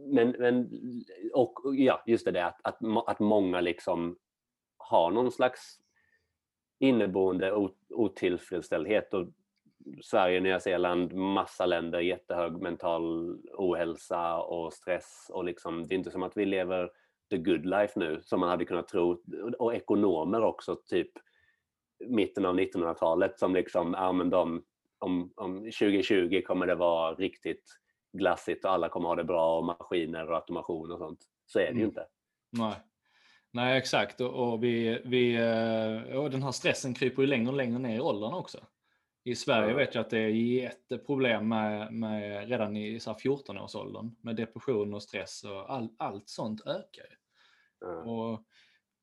men, 0.07 0.35
men, 0.39 0.69
och 1.33 1.59
ja, 1.75 2.03
just 2.05 2.25
det, 2.25 2.45
att, 2.45 2.59
att, 2.63 2.77
att 3.07 3.19
många 3.19 3.61
liksom 3.61 4.17
har 4.77 5.11
någon 5.11 5.31
slags 5.31 5.79
inneboende 6.79 7.69
otillfredsställdhet. 7.89 9.13
Och 9.13 9.27
Sverige, 10.03 10.39
Nya 10.39 10.59
Zeeland, 10.59 11.13
massa 11.13 11.65
länder, 11.65 11.99
jättehög 11.99 12.61
mental 12.61 13.37
ohälsa 13.53 14.37
och 14.37 14.73
stress. 14.73 15.27
Och 15.33 15.45
liksom, 15.45 15.87
det 15.87 15.95
är 15.95 15.97
inte 15.97 16.11
som 16.11 16.23
att 16.23 16.37
vi 16.37 16.45
lever 16.45 16.91
the 17.29 17.37
good 17.37 17.65
life 17.65 17.99
nu, 17.99 18.21
som 18.21 18.39
man 18.39 18.49
hade 18.49 18.65
kunnat 18.65 18.87
tro. 18.87 19.21
Och 19.59 19.75
ekonomer 19.75 20.41
också, 20.41 20.75
typ 20.75 21.11
mitten 22.07 22.45
av 22.45 22.59
1900-talet, 22.59 23.39
som 23.39 23.53
liksom, 23.53 23.93
ja 23.97 24.11
men 24.11 24.29
de, 24.29 24.65
om, 24.99 25.33
om 25.35 25.55
2020 25.55 26.41
kommer 26.45 26.67
det 26.67 26.75
vara 26.75 27.15
riktigt 27.15 27.63
glassigt 28.17 28.65
och 28.65 28.71
alla 28.71 28.89
kommer 28.89 29.09
ha 29.09 29.15
det 29.15 29.23
bra 29.23 29.57
och 29.57 29.65
maskiner 29.65 30.29
och 30.29 30.35
automation 30.35 30.91
och 30.91 30.99
sånt. 30.99 31.19
Så 31.45 31.59
är 31.59 31.63
det 31.63 31.69
mm. 31.69 31.79
ju 31.79 31.85
inte. 31.85 32.07
Nej. 32.51 32.75
Nej, 33.51 33.77
exakt. 33.77 34.21
Och, 34.21 34.53
och 34.53 34.63
vi, 34.63 35.01
vi, 35.05 35.35
eh, 35.35 36.17
och 36.17 36.31
den 36.31 36.43
här 36.43 36.51
stressen 36.51 36.93
kryper 36.93 37.21
ju 37.21 37.27
längre 37.27 37.49
och 37.49 37.57
längre 37.57 37.79
ner 37.79 37.95
i 37.95 38.01
åldern 38.01 38.33
också. 38.33 38.59
I 39.23 39.35
Sverige 39.35 39.69
ja. 39.69 39.75
vet 39.75 39.95
jag 39.95 40.01
att 40.01 40.09
det 40.09 40.19
är 40.19 40.29
jätteproblem 40.29 41.47
med, 41.47 41.93
med 41.93 42.49
redan 42.49 42.77
i 42.77 42.97
14-årsåldern 42.97 44.15
med 44.21 44.35
depression 44.35 44.93
och 44.93 45.03
stress 45.03 45.43
och 45.43 45.73
all, 45.73 45.89
allt 45.97 46.29
sånt 46.29 46.61
ökar. 46.67 47.17
Ja. 47.79 47.87
Och, 47.87 48.43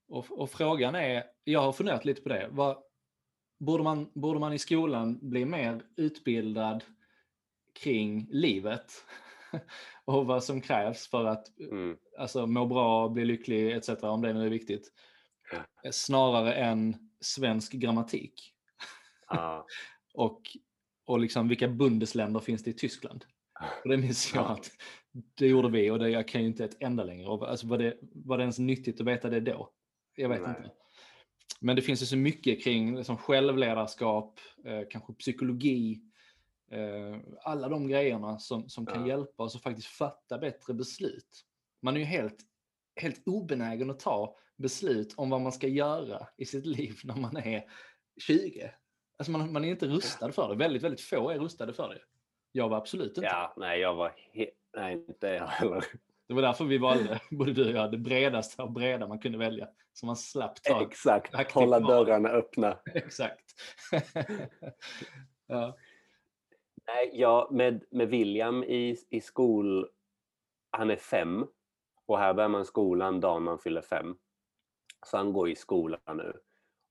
och, 0.09 0.40
och, 0.40 0.50
frågan 0.50 0.95
är, 0.95 1.25
jag 1.45 1.61
har 1.61 1.73
funderat 1.73 2.04
lite 2.04 2.23
på 2.23 2.28
det, 2.28 2.49
vad, 2.50 2.76
borde, 3.59 3.83
man, 3.83 4.11
borde 4.14 4.40
man 4.40 4.52
i 4.52 4.59
skolan 4.59 5.19
bli 5.23 5.45
mer 5.45 5.83
utbildad 5.97 6.85
kring 7.72 8.26
livet 8.30 8.92
och 10.04 10.26
vad 10.26 10.44
som 10.44 10.60
krävs 10.60 11.08
för 11.08 11.24
att 11.24 11.58
mm. 11.58 11.96
alltså, 12.18 12.46
må 12.46 12.66
bra, 12.66 13.08
bli 13.08 13.24
lycklig 13.24 13.72
etc. 13.72 13.88
om 14.02 14.22
det 14.22 14.32
nu 14.32 14.46
är 14.46 14.50
viktigt. 14.50 14.92
Ja. 15.52 15.92
Snarare 15.92 16.54
än 16.54 17.10
svensk 17.20 17.72
grammatik. 17.72 18.54
Ah. 19.26 19.62
och, 20.14 20.40
och 21.06 21.20
liksom 21.20 21.48
vilka 21.48 21.68
bundesländer 21.68 22.40
finns 22.40 22.64
det 22.64 22.70
i 22.70 22.74
Tyskland? 22.74 23.24
Och 23.82 23.88
det 23.88 23.96
minns 23.96 24.34
jag 24.34 24.50
att 24.50 24.70
det 25.34 25.46
gjorde 25.46 25.68
vi 25.68 25.90
och 25.90 25.98
det, 25.98 26.10
jag 26.10 26.28
kan 26.28 26.40
ju 26.40 26.46
inte 26.46 26.64
ett 26.64 26.76
enda 26.82 27.04
längre. 27.04 27.28
Alltså, 27.28 27.66
var, 27.66 27.78
det, 27.78 27.98
var 28.00 28.38
det 28.38 28.42
ens 28.42 28.58
nyttigt 28.58 29.00
att 29.00 29.06
veta 29.06 29.28
det 29.28 29.40
då? 29.40 29.70
Jag 30.16 30.28
vet 30.28 30.42
Nej. 30.42 30.54
inte. 30.56 30.70
Men 31.60 31.76
det 31.76 31.82
finns 31.82 32.02
ju 32.02 32.06
så 32.06 32.16
mycket 32.16 32.64
kring 32.64 32.96
liksom, 32.96 33.16
självledarskap, 33.16 34.40
eh, 34.64 34.80
kanske 34.90 35.12
psykologi, 35.12 35.92
eh, 35.92 35.98
alla 37.42 37.68
de 37.68 37.88
grejerna 37.88 38.38
som, 38.38 38.68
som 38.68 38.86
kan 38.86 39.00
ja. 39.02 39.08
hjälpa 39.08 39.42
oss 39.42 39.56
att 39.56 39.62
faktiskt 39.62 39.88
fatta 39.88 40.38
bättre 40.38 40.74
beslut. 40.74 41.44
Man 41.82 41.96
är 41.96 42.00
ju 42.00 42.06
helt, 42.06 42.36
helt 43.00 43.22
obenägen 43.26 43.90
att 43.90 44.00
ta 44.00 44.36
beslut 44.56 45.14
om 45.16 45.30
vad 45.30 45.40
man 45.40 45.52
ska 45.52 45.68
göra 45.68 46.26
i 46.36 46.44
sitt 46.44 46.66
liv 46.66 47.00
när 47.04 47.16
man 47.16 47.36
är 47.36 47.64
20. 48.26 48.70
Alltså 49.18 49.32
man, 49.32 49.52
man 49.52 49.64
är 49.64 49.68
inte 49.68 49.86
rustad 49.86 50.32
för 50.32 50.48
det. 50.48 50.54
Väldigt, 50.54 50.82
väldigt 50.82 51.00
få 51.00 51.30
är 51.30 51.38
rustade 51.38 51.72
för 51.72 51.88
det. 51.88 52.00
Jag 52.52 52.68
var 52.68 52.76
absolut 52.76 53.16
inte. 53.16 53.20
Ja, 53.20 53.54
nej, 53.56 53.80
jag 53.80 53.94
var 53.94 54.12
nej, 54.76 54.94
inte 54.94 55.26
jag 55.26 55.46
heller. 55.46 55.84
Det 56.28 56.34
var 56.34 56.42
därför 56.42 56.64
vi 56.64 56.78
valde, 56.78 57.20
både 57.30 57.52
du 57.52 57.64
och 57.64 57.76
jag, 57.76 57.90
det 57.90 57.98
bredaste 57.98 58.62
av 58.62 58.72
breda 58.72 59.06
man 59.06 59.18
kunde 59.18 59.38
välja. 59.38 59.68
Så 59.92 60.06
man 60.06 60.16
slapp 60.16 60.62
ta 60.62 60.82
Exakt, 60.82 61.52
hålla 61.52 61.80
dörrarna 61.80 62.28
öppna. 62.28 62.78
Exakt. 62.94 63.44
ja. 65.46 65.76
Nej, 66.94 67.11
ja, 67.12 67.49
med, 67.50 67.84
med 67.90 68.08
William 68.08 68.64
i, 68.64 68.96
i 69.11 69.20
skol... 69.20 69.88
Han 70.70 70.90
är 70.90 70.96
fem 70.96 71.46
och 72.06 72.18
här 72.18 72.34
börjar 72.34 72.49
man 72.49 72.64
skolan 72.64 73.20
dagen 73.20 73.42
man 73.42 73.58
fyller 73.58 73.82
fem. 73.82 74.16
Så 75.06 75.16
han 75.16 75.32
går 75.32 75.49
i 75.49 75.56
skolan 75.56 76.00
nu. 76.16 76.32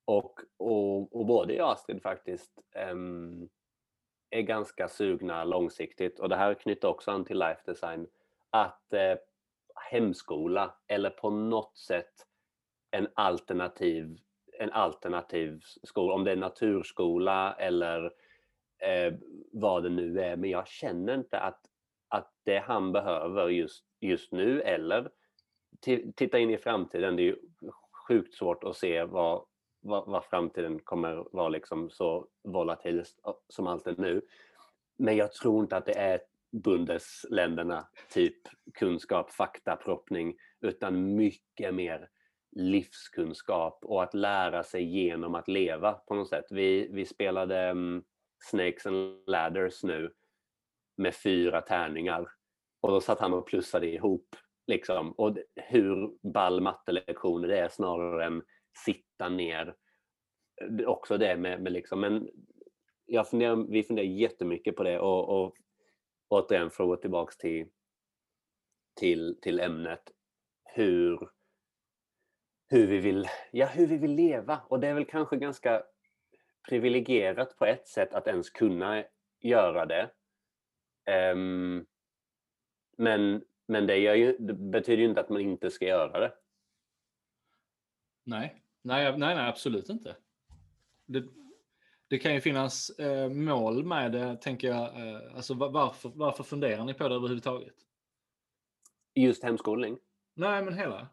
Och, 0.05 0.39
och, 0.57 1.15
och 1.15 1.25
både 1.25 1.53
jag 1.53 1.65
och 1.65 1.71
Astrid 1.71 2.01
faktiskt 2.01 2.51
äm, 2.75 3.49
är 4.29 4.41
ganska 4.41 4.87
sugna 4.87 5.43
långsiktigt 5.43 6.19
och 6.19 6.29
det 6.29 6.35
här 6.35 6.53
knyter 6.53 6.87
också 6.87 7.11
an 7.11 7.25
till 7.25 7.39
life 7.39 7.61
design 7.65 8.07
att 8.49 8.93
äh, 8.93 9.17
hemskola 9.91 10.75
eller 10.87 11.09
på 11.09 11.29
något 11.29 11.77
sätt 11.77 12.13
en 12.91 13.07
alternativ, 13.13 14.17
en 14.59 14.71
alternativ 14.71 15.61
skola, 15.83 16.13
om 16.13 16.23
det 16.23 16.31
är 16.31 16.35
naturskola 16.35 17.53
eller 17.53 18.11
eh, 18.81 19.13
vad 19.51 19.83
det 19.83 19.89
nu 19.89 20.21
är. 20.21 20.35
Men 20.35 20.49
jag 20.49 20.67
känner 20.67 21.15
inte 21.15 21.39
att, 21.39 21.59
att 22.07 22.33
det 22.43 22.59
han 22.59 22.91
behöver 22.91 23.49
just, 23.49 23.85
just 23.99 24.31
nu 24.31 24.61
eller 24.61 25.09
titta 26.15 26.39
in 26.39 26.49
i 26.49 26.57
framtiden, 26.57 27.15
det 27.15 27.21
är 27.21 27.25
ju 27.25 27.37
sjukt 28.07 28.33
svårt 28.33 28.63
att 28.63 28.77
se 28.77 29.03
vad, 29.03 29.45
vad, 29.81 30.07
vad 30.07 30.25
framtiden 30.25 30.79
kommer 30.79 31.25
vara 31.31 31.49
liksom 31.49 31.89
så 31.89 32.27
volatil 32.43 33.03
som 33.47 33.67
allt 33.67 33.87
är 33.87 33.95
nu. 33.97 34.21
Men 34.97 35.15
jag 35.15 35.33
tror 35.33 35.63
inte 35.63 35.77
att 35.77 35.85
det 35.85 35.97
är 35.97 36.21
bundesländerna, 36.51 37.87
typ 38.09 38.37
kunskap, 38.73 39.31
faktaproppning, 39.31 40.35
utan 40.61 41.15
mycket 41.15 41.73
mer 41.73 42.09
livskunskap 42.51 43.79
och 43.85 44.03
att 44.03 44.13
lära 44.13 44.63
sig 44.63 44.83
genom 44.83 45.35
att 45.35 45.47
leva 45.47 45.93
på 45.93 46.15
något 46.15 46.29
sätt. 46.29 46.45
Vi, 46.49 46.89
vi 46.91 47.05
spelade 47.05 47.71
um, 47.71 48.03
Snakes 48.43 48.85
and 48.85 49.23
Ladders 49.27 49.83
nu 49.83 50.13
med 50.97 51.15
fyra 51.15 51.61
tärningar 51.61 52.31
och 52.81 52.91
då 52.91 53.01
satt 53.01 53.19
han 53.19 53.33
och 53.33 53.47
plussade 53.47 53.87
ihop 53.87 54.35
liksom. 54.67 55.11
Och 55.11 55.37
hur 55.55 56.17
ball 56.31 56.61
mattelektioner 56.61 57.47
det 57.47 57.59
är 57.59 57.69
snarare 57.69 58.25
än 58.25 58.43
sitta 58.85 59.29
ner. 59.29 59.75
Också 60.85 61.17
det 61.17 61.37
med, 61.37 61.61
med 61.61 61.71
liksom, 61.71 61.99
men 61.99 62.29
jag 63.05 63.29
funderar, 63.29 63.55
vi 63.55 63.83
funderar 63.83 64.07
jättemycket 64.07 64.75
på 64.75 64.83
det 64.83 64.99
och, 64.99 65.43
och 65.43 65.55
återigen 66.27 66.69
för 66.69 66.83
att 66.83 66.89
gå 66.89 66.95
tillbaks 66.95 67.37
till, 67.37 67.67
till, 68.99 69.39
till 69.41 69.59
ämnet 69.59 70.11
hur, 70.63 71.29
hur, 72.69 72.87
vi 72.87 72.97
vill, 72.97 73.27
ja, 73.51 73.65
hur 73.65 73.87
vi 73.87 73.97
vill 73.97 74.15
leva. 74.15 74.61
Och 74.67 74.79
det 74.79 74.87
är 74.87 74.93
väl 74.93 75.05
kanske 75.05 75.37
ganska 75.37 75.83
privilegierat 76.69 77.57
på 77.57 77.65
ett 77.65 77.87
sätt 77.87 78.13
att 78.13 78.27
ens 78.27 78.49
kunna 78.49 79.03
göra 79.39 79.85
det. 79.85 80.09
Um, 81.33 81.85
men 82.97 83.41
men 83.71 83.87
det, 83.87 83.97
ju, 83.97 84.37
det, 84.39 84.53
betyder 84.53 85.03
ju 85.03 85.09
inte 85.09 85.21
att 85.21 85.29
man 85.29 85.41
inte 85.41 85.71
ska 85.71 85.85
göra 85.85 86.19
det. 86.19 86.33
Nej, 88.23 88.63
nej, 88.81 89.17
nej, 89.17 89.35
nej 89.35 89.49
absolut 89.49 89.89
inte. 89.89 90.15
Det, 91.05 91.23
det 92.07 92.19
kan 92.19 92.33
ju 92.33 92.41
finnas 92.41 92.89
eh, 92.89 93.29
mål 93.29 93.83
med 93.83 94.11
det, 94.11 94.37
tänker 94.41 94.67
jag. 94.67 95.07
Eh, 95.07 95.35
alltså, 95.35 95.53
varför, 95.53 96.11
varför 96.15 96.43
funderar 96.43 96.85
ni 96.85 96.93
på 96.93 97.07
det 97.07 97.15
överhuvudtaget? 97.15 97.75
Just 99.15 99.43
hemskolning? 99.43 99.97
Nej, 100.33 100.63
men 100.63 100.73
hela. 100.73 101.07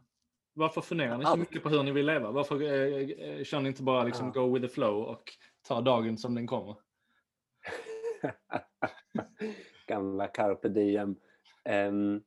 Varför 0.58 0.80
funderar 0.80 1.18
ni 1.18 1.24
så 1.24 1.36
mycket 1.36 1.62
på 1.62 1.68
hur 1.68 1.82
ni 1.82 1.92
vill 1.92 2.06
leva? 2.06 2.30
Varför 2.30 2.62
eh, 2.62 3.10
eh, 3.10 3.44
kör 3.44 3.60
ni 3.60 3.68
inte 3.68 3.82
bara 3.82 4.04
liksom 4.04 4.32
ja. 4.34 4.42
go 4.42 4.54
with 4.54 4.66
the 4.66 4.74
flow 4.74 5.02
och 5.02 5.22
tar 5.68 5.82
dagen 5.82 6.18
som 6.18 6.34
den 6.34 6.46
kommer? 6.46 6.76
Gamla 9.86 10.26
carpe 10.26 10.68
diem. 10.68 11.16
Um, 11.88 12.22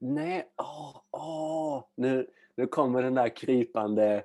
nej, 0.00 0.52
åh, 0.56 1.02
åh, 1.10 1.84
nu, 1.96 2.30
nu 2.56 2.66
kommer 2.66 3.02
den 3.02 3.14
där 3.14 3.36
krypande 3.36 4.24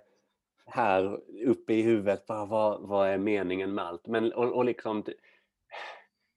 här 0.65 1.19
uppe 1.45 1.73
i 1.73 1.81
huvudet, 1.81 2.25
bara 2.25 2.45
vad, 2.45 2.81
vad 2.81 3.09
är 3.09 3.17
meningen 3.17 3.73
med 3.73 3.85
allt? 3.85 4.07
Men, 4.07 4.33
och, 4.33 4.55
och 4.55 4.65
liksom, 4.65 5.05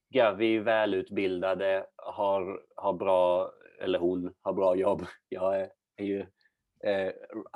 ja, 0.08 0.32
vi 0.32 0.56
är 0.56 0.60
välutbildade, 0.60 1.86
har, 1.96 2.62
har 2.76 2.92
bra, 2.92 3.50
eller 3.80 3.98
hon 3.98 4.34
har 4.42 4.52
bra 4.52 4.76
jobb. 4.76 5.06
Jag 5.28 5.60
är, 5.60 5.70
är 5.96 6.04
ju 6.04 6.26
eh, 6.84 7.08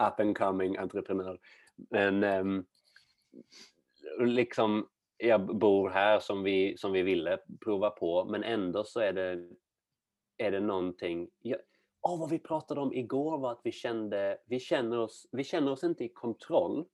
up 0.09 0.21
and 0.21 0.39
coming 0.39 0.77
entreprenör. 0.77 1.41
Men 1.91 2.25
eh, 2.25 2.45
liksom, 4.27 4.89
jag 5.17 5.57
bor 5.59 5.91
här 5.91 6.21
som 6.21 6.43
vi, 6.43 6.77
som 6.79 6.93
vi 6.93 7.03
ville 7.03 7.39
prova 7.65 7.91
på, 7.91 8.25
men 8.25 8.45
ändå 8.45 8.85
så 8.85 9.01
är 9.01 9.13
det, 9.13 9.49
är 10.37 10.51
det 10.51 10.61
någonting... 10.61 11.31
Jag, 11.43 11.61
oh, 12.03 12.21
vad 12.21 12.31
vi 12.31 12.39
pratade 12.39 12.81
om 12.81 12.93
igår 12.93 13.39
var 13.39 13.53
att 13.53 13.61
vi 13.65 13.73
kände, 13.73 14.39
vi 14.47 14.61
känner 14.61 14.99
oss, 14.99 15.29
vi 15.33 15.45
känner 15.45 15.73
oss 15.73 15.85
inte 15.85 16.05
i 16.05 16.09
kontroll, 16.09 16.85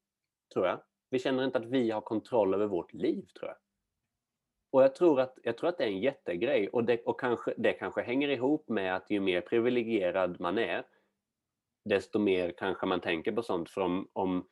tror 0.53 0.67
jag. 0.67 0.81
Vi 1.11 1.19
känner 1.19 1.45
inte 1.45 1.59
att 1.59 1.67
vi 1.67 1.91
har 1.91 2.01
kontroll 2.01 2.55
över 2.55 2.67
vårt 2.67 2.93
liv, 2.93 3.27
tror 3.39 3.49
jag. 3.49 3.57
Och 4.73 4.83
jag 4.83 4.95
tror 4.95 5.21
att, 5.21 5.39
jag 5.43 5.57
tror 5.57 5.69
att 5.69 5.79
det 5.79 5.85
är 5.85 5.89
en 5.89 6.01
jättegrej 6.01 6.69
och, 6.69 6.85
det, 6.85 7.03
och 7.03 7.21
kanske, 7.21 7.55
det 7.57 7.73
kanske 7.73 8.03
hänger 8.03 8.29
ihop 8.29 8.69
med 8.69 8.97
att 8.97 9.11
ju 9.11 9.21
mer 9.21 9.41
privilegierad 9.41 10.41
man 10.41 10.59
är, 10.59 10.85
desto 11.85 12.19
mer 12.19 12.53
kanske 12.59 12.87
man 12.87 13.01
tänker 13.01 13.33
på 13.33 13.43
sånt. 13.43 13.71
För 13.71 13.81
om, 13.81 14.09
om 14.13 14.49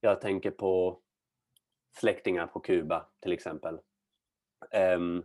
jag 0.00 0.20
tänker 0.20 0.50
på 0.50 1.00
släktingar 1.96 2.46
på 2.46 2.60
Kuba 2.60 3.06
till 3.20 3.32
exempel. 3.32 3.78
Um, 4.96 5.24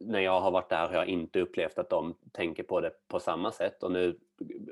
när 0.00 0.20
jag 0.20 0.40
har 0.40 0.50
varit 0.50 0.68
där 0.68 0.88
har 0.88 0.94
jag 0.94 1.08
inte 1.08 1.40
upplevt 1.40 1.78
att 1.78 1.90
de 1.90 2.18
tänker 2.32 2.62
på 2.62 2.80
det 2.80 2.92
på 3.08 3.20
samma 3.20 3.52
sätt 3.52 3.82
och 3.82 3.92
nu 3.92 4.18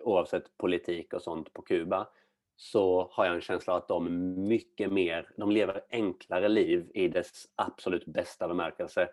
oavsett 0.02 0.56
politik 0.56 1.12
och 1.12 1.22
sånt 1.22 1.52
på 1.52 1.62
Kuba 1.62 2.08
så 2.56 3.08
har 3.12 3.24
jag 3.26 3.34
en 3.34 3.40
känsla 3.40 3.72
av 3.72 3.78
att 3.78 3.88
de 3.88 4.34
mycket 4.48 4.92
mer, 4.92 5.30
de 5.36 5.50
lever 5.50 5.84
enklare 5.90 6.48
liv 6.48 6.90
i 6.94 7.08
dess 7.08 7.44
absolut 7.54 8.06
bästa 8.06 8.48
bemärkelse. 8.48 9.08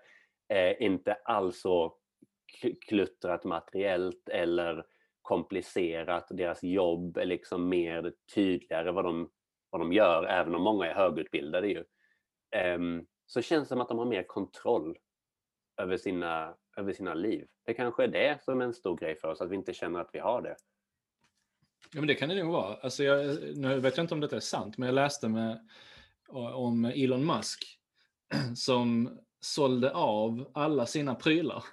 Eh, 0.47 0.81
inte 0.81 1.13
alls 1.13 1.61
så 1.61 1.95
kluttrat 2.87 3.43
materiellt 3.43 4.29
eller 4.29 4.85
komplicerat. 5.27 6.27
Deras 6.29 6.63
jobb 6.63 7.17
är 7.17 7.25
liksom 7.25 7.69
mer 7.69 8.13
tydligare 8.35 8.91
vad 8.91 9.05
de, 9.05 9.29
vad 9.69 9.81
de 9.81 9.93
gör, 9.93 10.23
även 10.23 10.55
om 10.55 10.61
många 10.61 10.85
är 10.85 10.93
högutbildade 10.93 11.67
ju. 11.67 11.83
Um, 12.75 13.05
så 13.25 13.41
känns 13.41 13.63
det 13.63 13.67
som 13.67 13.81
att 13.81 13.89
de 13.89 13.97
har 13.97 14.05
mer 14.05 14.23
kontroll 14.23 14.97
över 15.81 15.97
sina, 15.97 16.55
över 16.77 16.93
sina 16.93 17.13
liv. 17.13 17.47
Det 17.65 17.73
kanske 17.73 18.03
är 18.03 18.07
det 18.07 18.43
som 18.43 18.61
är 18.61 18.65
en 18.65 18.73
stor 18.73 18.97
grej 18.97 19.15
för 19.15 19.27
oss, 19.27 19.41
att 19.41 19.51
vi 19.51 19.55
inte 19.55 19.73
känner 19.73 19.99
att 19.99 20.09
vi 20.13 20.19
har 20.19 20.41
det. 20.41 20.55
Ja, 21.93 21.99
men 21.99 22.07
det 22.07 22.15
kan 22.15 22.29
det 22.29 22.43
nog 22.43 22.53
vara. 22.53 22.75
Alltså 22.75 23.03
jag, 23.03 23.37
nu 23.57 23.79
vet 23.79 23.97
jag 23.97 24.03
inte 24.03 24.13
om 24.13 24.19
detta 24.19 24.35
är 24.35 24.39
sant, 24.39 24.77
men 24.77 24.87
jag 24.87 24.95
läste 24.95 25.29
med, 25.29 25.67
om 26.53 26.85
Elon 26.85 27.25
Musk 27.25 27.79
som 28.55 29.19
sålde 29.39 29.93
av 29.93 30.51
alla 30.53 30.85
sina 30.85 31.15
prylar 31.15 31.63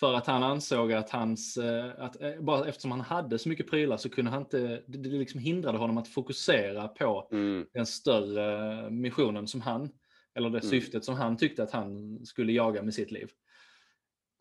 för 0.00 0.14
att 0.14 0.26
han 0.26 0.42
ansåg 0.42 0.92
att 0.92 1.10
hans, 1.10 1.56
eh, 1.56 1.90
att 1.98 2.22
eh, 2.22 2.40
bara 2.40 2.68
eftersom 2.68 2.90
han 2.90 3.00
hade 3.00 3.38
så 3.38 3.48
mycket 3.48 3.70
prylar 3.70 3.96
så 3.96 4.08
kunde 4.08 4.30
han 4.30 4.42
inte, 4.42 4.82
det 4.86 5.08
liksom 5.08 5.40
hindrade 5.40 5.78
honom 5.78 5.98
att 5.98 6.08
fokusera 6.08 6.88
på 6.88 7.28
mm. 7.32 7.66
den 7.72 7.86
större 7.86 8.90
missionen 8.90 9.48
som 9.48 9.60
han, 9.60 9.90
eller 10.34 10.50
det 10.50 10.58
mm. 10.58 10.70
syftet 10.70 11.04
som 11.04 11.14
han 11.14 11.36
tyckte 11.36 11.62
att 11.62 11.70
han 11.70 12.18
skulle 12.26 12.52
jaga 12.52 12.82
med 12.82 12.94
sitt 12.94 13.10
liv. 13.10 13.28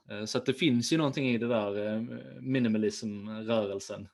Eh, 0.09 0.25
så 0.25 0.37
att 0.37 0.45
det 0.45 0.53
finns 0.53 0.93
ju 0.93 0.97
någonting 0.97 1.29
i 1.29 1.37
det 1.37 1.47
där 1.47 1.99
minimalism-rörelsen 2.41 4.07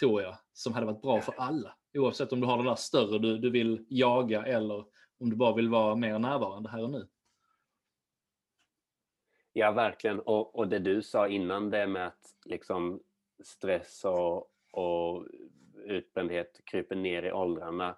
tror 0.00 0.22
jag, 0.22 0.36
som 0.52 0.72
hade 0.72 0.86
varit 0.86 1.02
bra 1.02 1.20
för 1.20 1.34
alla. 1.38 1.74
Oavsett 1.98 2.32
om 2.32 2.40
du 2.40 2.46
har 2.46 2.58
det 2.58 2.70
där 2.70 2.74
större 2.74 3.18
du, 3.18 3.38
du 3.38 3.50
vill 3.50 3.86
jaga 3.88 4.44
eller 4.44 4.84
om 5.20 5.30
du 5.30 5.36
bara 5.36 5.54
vill 5.54 5.68
vara 5.68 5.94
mer 5.94 6.18
närvarande 6.18 6.70
här 6.70 6.82
och 6.82 6.90
nu. 6.90 7.08
Ja, 9.58 9.72
verkligen. 9.72 10.20
Och, 10.20 10.58
och 10.58 10.68
det 10.68 10.78
du 10.78 11.02
sa 11.02 11.28
innan 11.28 11.70
det 11.70 11.86
med 11.86 12.06
att 12.06 12.34
liksom 12.44 13.00
stress 13.44 14.04
och, 14.04 14.50
och 14.72 15.26
utbrändhet 15.84 16.60
kryper 16.64 16.96
ner 16.96 17.22
i 17.22 17.32
åldrarna 17.32 17.96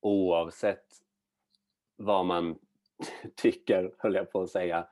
oavsett 0.00 0.86
vad 1.96 2.26
man 2.26 2.58
tycker, 3.36 3.94
höll 3.98 4.14
jag 4.14 4.32
på 4.32 4.42
att 4.42 4.50
säga, 4.50 4.86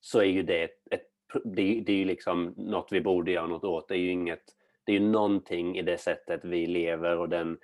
så 0.00 0.18
är 0.18 0.24
ju 0.24 0.42
det 0.42 0.62
ett, 0.62 0.78
ett 0.90 1.06
det, 1.44 1.80
det 1.80 1.92
är 1.92 1.96
ju 1.96 2.04
liksom 2.04 2.54
något 2.56 2.88
vi 2.90 3.00
borde 3.00 3.32
göra 3.32 3.46
något 3.46 3.64
åt. 3.64 3.88
Det 3.88 3.94
är 3.94 3.98
ju 3.98 4.10
inget 4.10 4.44
det 4.84 4.92
är 4.92 5.00
ju 5.00 5.08
någonting 5.08 5.78
i 5.78 5.82
det 5.82 5.98
sättet 5.98 6.44
vi 6.44 6.66
lever 6.66 7.18
och 7.18 7.28
den 7.28 7.58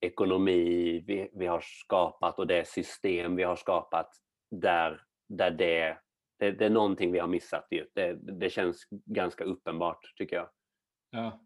ekonomi 0.00 1.04
vi, 1.06 1.30
vi 1.32 1.46
har 1.46 1.60
skapat 1.60 2.38
och 2.38 2.46
det 2.46 2.68
system 2.68 3.36
vi 3.36 3.42
har 3.42 3.56
skapat 3.56 4.10
där, 4.50 5.02
där 5.28 5.50
det, 5.50 5.98
det, 6.40 6.52
det 6.52 6.66
är 6.66 6.70
någonting 6.70 7.12
vi 7.12 7.18
har 7.18 7.28
missat. 7.28 7.66
Ju. 7.70 7.86
Det, 7.94 8.12
det 8.12 8.50
känns 8.50 8.86
ganska 9.06 9.44
uppenbart 9.44 10.12
tycker 10.16 10.36
jag. 10.36 10.48
Ja. 11.10 11.40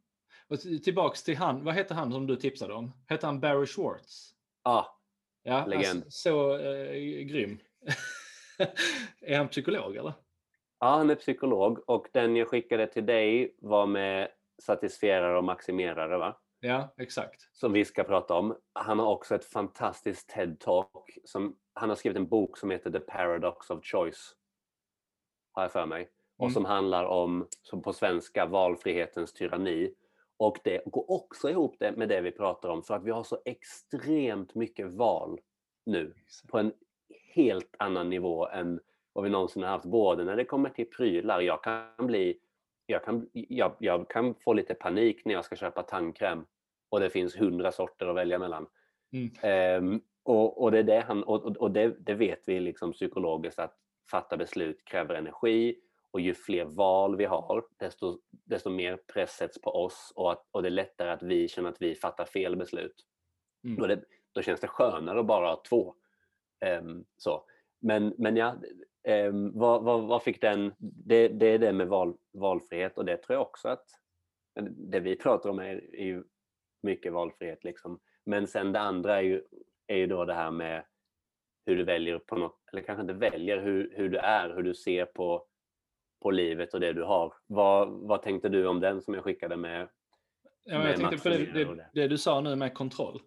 Och 0.49 0.61
tillbaks 0.61 1.23
till 1.23 1.37
han, 1.37 1.65
vad 1.65 1.75
heter 1.75 1.95
han 1.95 2.13
som 2.13 2.27
du 2.27 2.37
tipsade 2.37 2.75
om? 2.75 2.93
Hette 3.09 3.27
han 3.27 3.41
Barry 3.41 3.67
Schwartz? 3.67 4.31
Ja, 4.65 5.01
ja 5.43 5.67
legend. 5.67 6.05
Alltså, 6.05 6.11
så 6.11 6.59
eh, 6.59 6.93
grym. 7.25 7.59
är 9.21 9.39
han 9.39 9.49
psykolog 9.49 9.97
eller? 9.97 10.13
Ja, 10.81 10.97
han 10.97 11.11
är 11.11 11.15
psykolog 11.15 11.79
och 11.87 12.07
den 12.13 12.37
jag 12.37 12.49
skickade 12.49 12.87
till 12.87 13.07
dig 13.07 13.57
var 13.59 13.87
med 13.87 14.29
satisfierare 14.63 15.39
och 15.39 15.45
maximerare 15.45 16.19
va? 16.19 16.41
Ja, 16.61 16.95
exakt. 16.97 17.49
Som 17.53 17.73
vi 17.73 17.85
ska 17.85 18.05
prata 18.05 18.35
om. 18.35 18.57
Han 18.73 18.99
har 18.99 19.07
också 19.07 19.35
ett 19.35 19.45
fantastiskt 19.45 20.31
TED-talk. 20.31 21.19
Han 21.75 21.89
har 21.89 21.97
skrivit 21.97 22.17
en 22.17 22.29
bok 22.29 22.59
som 22.59 22.71
heter 22.71 22.91
The 22.91 23.01
Paradox 23.01 23.71
of 23.71 23.85
Choice. 23.85 24.35
Har 25.55 25.62
jag 25.62 25.73
för 25.73 25.87
mig. 25.87 26.09
Och 26.37 26.45
mm. 26.45 26.55
som 26.55 26.64
handlar 26.64 27.05
om, 27.05 27.49
som 27.62 27.83
på 27.83 27.93
svenska, 27.93 28.47
valfrihetens 28.47 29.33
tyranni. 29.33 29.95
Och 30.37 30.59
det 30.64 30.83
går 30.87 31.11
också 31.11 31.51
ihop 31.51 31.77
det 31.79 31.93
med 31.93 32.09
det 32.09 32.21
vi 32.21 32.31
pratar 32.31 32.69
om 32.69 32.83
för 32.83 32.95
att 32.95 33.05
vi 33.05 33.11
har 33.11 33.25
så 33.25 33.38
extremt 33.45 34.55
mycket 34.55 34.93
val 34.93 35.40
nu. 35.87 36.14
På 36.49 36.59
en 36.59 36.73
helt 37.35 37.75
annan 37.79 38.11
nivå 38.11 38.49
än 38.49 38.81
vad 39.12 39.25
vi 39.25 39.31
någonsin 39.31 39.62
har 39.62 39.71
haft. 39.71 39.85
Både 39.85 40.25
när 40.25 40.37
det 40.37 40.45
kommer 40.45 40.71
till 40.71 40.90
prylar. 40.90 41.40
Jag 41.40 41.64
kan 41.64 42.07
bli 42.07 42.38
jag 42.87 43.05
kan, 43.05 43.29
jag, 43.33 43.75
jag 43.79 44.09
kan 44.09 44.35
få 44.35 44.53
lite 44.53 44.75
panik 44.75 45.25
när 45.25 45.35
jag 45.35 45.45
ska 45.45 45.57
köpa 45.57 45.83
tandkräm 45.83 46.47
och 46.88 47.01
det 47.01 47.11
finns 47.11 47.37
hundra 47.37 47.73
sorter 47.73 48.07
att 48.07 48.17
välja 48.17 48.38
mellan. 48.38 48.67
Mm. 49.12 49.85
Um, 49.85 50.01
och, 50.23 50.62
och, 50.62 50.73
det, 50.73 50.79
är 50.79 50.83
det, 50.83 51.05
han, 51.07 51.23
och, 51.23 51.57
och 51.57 51.71
det, 51.71 51.95
det, 51.99 52.14
vet 52.14 52.43
vi 52.47 52.61
liksom 52.61 52.93
psykologiskt 52.93 53.59
att 53.59 53.77
fatta 54.11 54.37
beslut 54.37 54.85
kräver 54.85 55.14
energi 55.14 55.77
och 56.11 56.21
ju 56.21 56.35
fler 56.35 56.64
val 56.64 57.17
vi 57.17 57.25
har 57.25 57.64
desto, 57.79 58.19
desto 58.31 58.71
mer 58.71 58.97
press 58.97 59.31
sätts 59.31 59.61
på 59.61 59.71
oss 59.71 60.12
och, 60.17 60.33
att, 60.33 60.49
och 60.51 60.62
det 60.62 60.69
är 60.69 60.71
lättare 60.71 61.11
att 61.11 61.23
vi 61.23 61.49
känner 61.49 61.69
att 61.69 61.83
vi 61.83 61.95
fattar 61.95 62.25
fel 62.25 62.57
beslut. 62.57 62.95
Mm. 63.64 63.77
Då, 63.77 63.87
det, 63.87 64.05
då 64.33 64.43
känns 64.43 64.61
det 64.61 64.69
skönare 64.69 65.21
att 65.21 65.27
bara 65.27 65.49
ha 65.49 65.62
två. 65.69 65.95
Um, 66.81 67.05
så. 67.17 67.45
Men, 67.81 68.14
men 68.19 68.37
ja, 68.37 68.57
Eh, 69.09 69.33
vad, 69.53 69.85
vad, 69.85 70.03
vad, 70.03 70.23
fick 70.23 70.40
den... 70.40 70.75
Det, 70.79 71.29
det, 71.29 71.47
är 71.47 71.59
det 71.59 71.73
med 71.73 71.88
val, 71.88 72.17
valfrihet 72.33 72.99
och 72.99 73.05
det 73.05 73.17
tror 73.17 73.35
jag 73.35 73.43
också 73.43 73.69
att 73.69 73.85
det 74.71 75.01
vi 75.01 75.17
pratar 75.17 75.51
om 75.51 75.59
är, 75.59 75.95
är 75.95 76.05
ju 76.05 76.25
mycket 76.83 77.12
valfrihet. 77.12 77.64
Liksom. 77.64 78.01
Men 78.25 78.47
sen 78.47 78.73
det 78.73 78.81
andra 78.81 79.17
är 79.17 79.23
ju, 79.23 79.43
är 79.87 79.97
ju 79.97 80.07
då 80.07 80.25
det 80.25 80.35
här 80.35 80.51
med 80.51 80.85
hur 81.66 81.77
du 81.77 81.85
väljer 81.85 82.18
på 82.18 82.37
något, 82.37 82.59
eller 82.72 82.83
kanske 82.83 83.00
inte 83.00 83.14
väljer, 83.14 83.62
hur, 83.62 83.94
hur 83.96 84.09
du 84.09 84.18
är, 84.18 84.55
hur 84.55 84.62
du 84.62 84.74
ser 84.74 85.05
på, 85.05 85.46
på 86.22 86.31
livet 86.31 86.74
och 86.74 86.81
det 86.81 86.92
du 86.92 87.03
har. 87.03 87.35
Vad, 87.46 87.88
vad 87.88 88.22
tänkte 88.22 88.48
du 88.48 88.66
om 88.66 88.81
den 88.81 89.03
som 89.03 89.14
jag 89.14 89.24
skickade 89.24 89.57
med? 89.57 89.88
Ja, 90.64 90.79
med 90.79 90.88
jag 90.88 90.96
tänkte 90.96 91.18
på 91.18 91.29
det, 91.29 91.64
det, 91.64 91.88
det, 91.94 92.09
du 92.09 92.18
sa 92.18 92.40
nu 92.40 92.57
med 92.57 92.74
kontroll. 92.74 93.20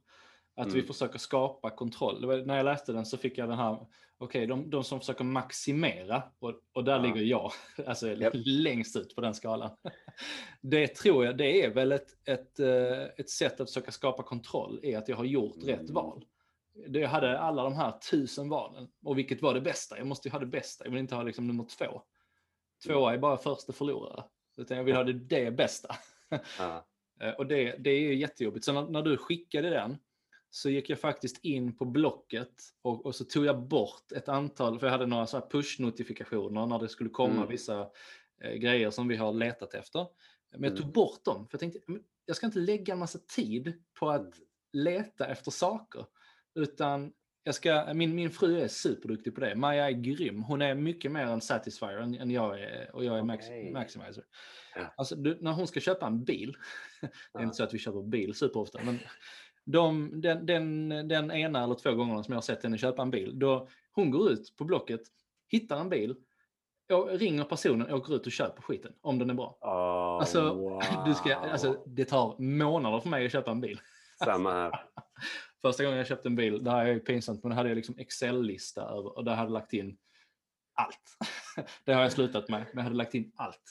Att 0.55 0.67
mm. 0.67 0.75
vi 0.75 0.87
försöker 0.87 1.19
skapa 1.19 1.69
kontroll. 1.69 2.25
Var, 2.25 2.37
när 2.37 2.57
jag 2.57 2.63
läste 2.63 2.91
den 2.91 3.05
så 3.05 3.17
fick 3.17 3.37
jag 3.37 3.49
den 3.49 3.57
här, 3.57 3.73
okej, 3.73 3.87
okay, 4.17 4.45
de, 4.45 4.69
de, 4.69 4.83
som 4.83 4.99
försöker 4.99 5.23
maximera, 5.23 6.23
och, 6.39 6.53
och 6.73 6.83
där 6.83 6.95
ja. 6.95 7.01
ligger 7.01 7.21
jag, 7.21 7.51
alltså 7.87 8.07
yep. 8.07 8.33
längst 8.35 8.95
ut 8.95 9.15
på 9.15 9.21
den 9.21 9.33
skalan. 9.33 9.71
det 10.61 10.87
tror 10.87 11.25
jag, 11.25 11.37
det 11.37 11.65
är 11.65 11.73
väl 11.73 11.91
ett, 11.91 12.27
ett, 12.29 12.59
eh, 12.59 13.03
ett 13.17 13.29
sätt 13.29 13.61
att 13.61 13.69
försöka 13.69 13.91
skapa 13.91 14.23
kontroll, 14.23 14.79
är 14.83 14.97
att 14.97 15.09
jag 15.09 15.17
har 15.17 15.25
gjort 15.25 15.63
mm. 15.63 15.67
rätt 15.67 15.89
val. 15.89 16.25
Jag 16.87 17.09
hade 17.09 17.39
alla 17.39 17.63
de 17.63 17.73
här 17.73 17.91
tusen 18.11 18.49
valen, 18.49 18.87
och 19.03 19.17
vilket 19.17 19.41
var 19.41 19.53
det 19.53 19.61
bästa? 19.61 19.97
Jag 19.97 20.07
måste 20.07 20.27
ju 20.27 20.31
ha 20.31 20.39
det 20.39 20.45
bästa, 20.45 20.85
jag 20.85 20.91
vill 20.91 20.99
inte 20.99 21.15
ha 21.15 21.23
liksom 21.23 21.47
nummer 21.47 21.65
två. 21.77 22.01
Tvåa 22.85 23.13
är 23.13 23.17
bara 23.17 23.37
första 23.37 23.73
förlorare. 23.73 24.23
Utan 24.57 24.77
jag 24.77 24.83
vill 24.83 24.95
ha 24.95 25.03
det, 25.03 25.13
det 25.13 25.51
bästa. 25.51 25.95
Ja. 26.59 26.87
Eh, 27.19 27.33
och 27.33 27.47
det, 27.47 27.75
det 27.79 27.89
är 27.89 28.13
jättejobbigt. 28.13 28.65
Så 28.65 28.73
när, 28.73 28.87
när 28.87 29.01
du 29.01 29.17
skickade 29.17 29.69
den, 29.69 29.97
så 30.49 30.69
gick 30.69 30.89
jag 30.89 30.99
faktiskt 30.99 31.45
in 31.45 31.77
på 31.77 31.85
Blocket 31.85 32.53
och, 32.81 33.05
och 33.05 33.15
så 33.15 33.25
tog 33.25 33.45
jag 33.45 33.67
bort 33.67 34.11
ett 34.11 34.29
antal, 34.29 34.79
för 34.79 34.87
jag 34.87 34.91
hade 34.91 35.05
några 35.05 35.25
push-notifikationer 35.25 36.65
när 36.65 36.79
det 36.79 36.89
skulle 36.89 37.09
komma 37.09 37.35
mm. 37.35 37.47
vissa 37.47 37.89
eh, 38.41 38.53
grejer 38.53 38.89
som 38.89 39.07
vi 39.07 39.15
har 39.15 39.33
letat 39.33 39.73
efter. 39.73 40.07
Men 40.51 40.63
jag 40.63 40.71
tog 40.71 40.83
mm. 40.83 40.93
bort 40.93 41.25
dem, 41.25 41.47
för 41.47 41.53
jag 41.53 41.59
tänkte 41.59 41.79
jag 42.25 42.35
ska 42.35 42.45
inte 42.45 42.59
lägga 42.59 42.93
en 42.93 42.99
massa 42.99 43.19
tid 43.19 43.83
på 43.99 44.09
att 44.09 44.21
mm. 44.21 44.33
leta 44.71 45.27
efter 45.27 45.51
saker. 45.51 46.05
Utan 46.57 47.13
jag 47.43 47.55
ska, 47.55 47.93
min, 47.93 48.15
min 48.15 48.31
fru 48.31 48.59
är 48.61 48.67
superduktig 48.67 49.35
på 49.35 49.41
det. 49.41 49.55
Maja 49.55 49.87
är 49.89 49.91
grym. 49.91 50.43
Hon 50.43 50.61
är 50.61 50.75
mycket 50.75 51.11
mer 51.11 51.25
en 51.25 51.41
satisfier 51.41 51.97
än, 51.97 52.15
än 52.15 52.31
jag 52.31 52.61
är 52.61 52.95
och 52.95 53.05
jag 53.05 53.17
är 53.17 53.23
max, 53.23 53.45
maximizer. 53.73 54.23
Ja. 54.75 54.93
Alltså, 54.97 55.15
du, 55.15 55.37
när 55.41 55.51
hon 55.51 55.67
ska 55.67 55.79
köpa 55.79 56.07
en 56.07 56.23
bil, 56.23 56.53
det 57.33 57.39
är 57.39 57.43
inte 57.43 57.55
så 57.55 57.63
att 57.63 57.73
vi 57.73 57.79
köper 57.79 58.01
bil 58.01 58.35
superofta, 58.35 58.79
men 58.83 58.99
De, 59.65 60.11
den, 60.21 60.45
den, 60.45 60.89
den 61.07 61.31
ena 61.31 61.63
eller 61.63 61.75
två 61.75 61.91
gångerna 61.91 62.23
som 62.23 62.31
jag 62.31 62.37
har 62.37 62.41
sett 62.41 62.63
henne 62.63 62.77
köpa 62.77 63.01
en 63.01 63.11
bil, 63.11 63.39
då 63.39 63.67
hon 63.91 64.11
går 64.11 64.31
ut 64.31 64.55
på 64.57 64.63
Blocket, 64.63 65.01
hittar 65.47 65.79
en 65.79 65.89
bil, 65.89 66.15
och 66.93 67.09
ringer 67.09 67.43
personen, 67.43 67.93
åker 67.93 68.15
ut 68.15 68.25
och 68.25 68.31
köper 68.31 68.61
skiten 68.61 68.93
om 69.01 69.19
den 69.19 69.29
är 69.29 69.33
bra. 69.33 69.57
Oh, 69.61 70.19
Alltså, 70.19 70.53
wow. 70.53 70.81
Du 71.05 71.13
ska, 71.13 71.35
alltså, 71.35 71.83
det 71.85 72.05
tar 72.05 72.41
månader 72.41 72.99
för 72.99 73.09
mig 73.09 73.25
att 73.25 73.31
köpa 73.31 73.51
en 73.51 73.61
bil. 73.61 73.79
Samma 74.23 74.53
här. 74.53 74.71
Första 75.61 75.83
gången 75.83 75.97
jag 75.97 76.07
köpte 76.07 76.29
en 76.29 76.35
bil, 76.35 76.63
det 76.63 76.71
här 76.71 76.85
är 76.85 76.93
ju 76.93 76.99
pinsamt, 76.99 77.43
men 77.43 77.49
då 77.49 77.55
hade 77.55 77.69
jag 77.69 77.75
liksom 77.75 77.95
Excel-lista 77.97 78.81
över 78.81 79.17
och 79.17 79.23
där 79.23 79.35
hade 79.35 79.47
jag 79.47 79.53
lagt 79.53 79.73
in 79.73 79.97
allt. 80.73 81.17
det 81.83 81.93
har 81.93 82.01
jag 82.01 82.11
slutat 82.11 82.49
med, 82.49 82.59
men 82.59 82.77
jag 82.77 82.83
hade 82.83 82.95
lagt 82.95 83.13
in 83.13 83.31
allt. 83.35 83.61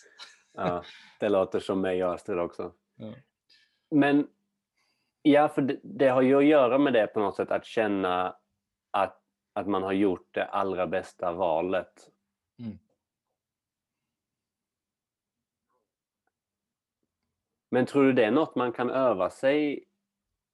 Ja, 0.52 0.84
det 1.20 1.28
låter 1.28 1.60
som 1.60 1.80
mig 1.80 2.04
och 2.04 2.14
Astrid 2.14 2.38
också. 2.38 2.72
Ja. 2.96 3.12
Men 3.90 4.28
ja, 5.22 5.48
för 5.48 5.62
det, 5.62 5.80
det 5.82 6.08
har 6.08 6.22
ju 6.22 6.38
att 6.38 6.44
göra 6.44 6.78
med 6.78 6.92
det 6.92 7.06
på 7.06 7.20
något 7.20 7.36
sätt, 7.36 7.50
att 7.50 7.64
känna 7.64 8.36
att, 8.90 9.22
att 9.52 9.66
man 9.66 9.82
har 9.82 9.92
gjort 9.92 10.28
det 10.30 10.44
allra 10.44 10.86
bästa 10.86 11.32
valet. 11.32 12.10
Mm. 12.58 12.78
Men 17.70 17.86
tror 17.86 18.04
du 18.04 18.12
det 18.12 18.24
är 18.24 18.30
något 18.30 18.54
man 18.54 18.72
kan 18.72 18.90
öva 18.90 19.30
sig, 19.30 19.84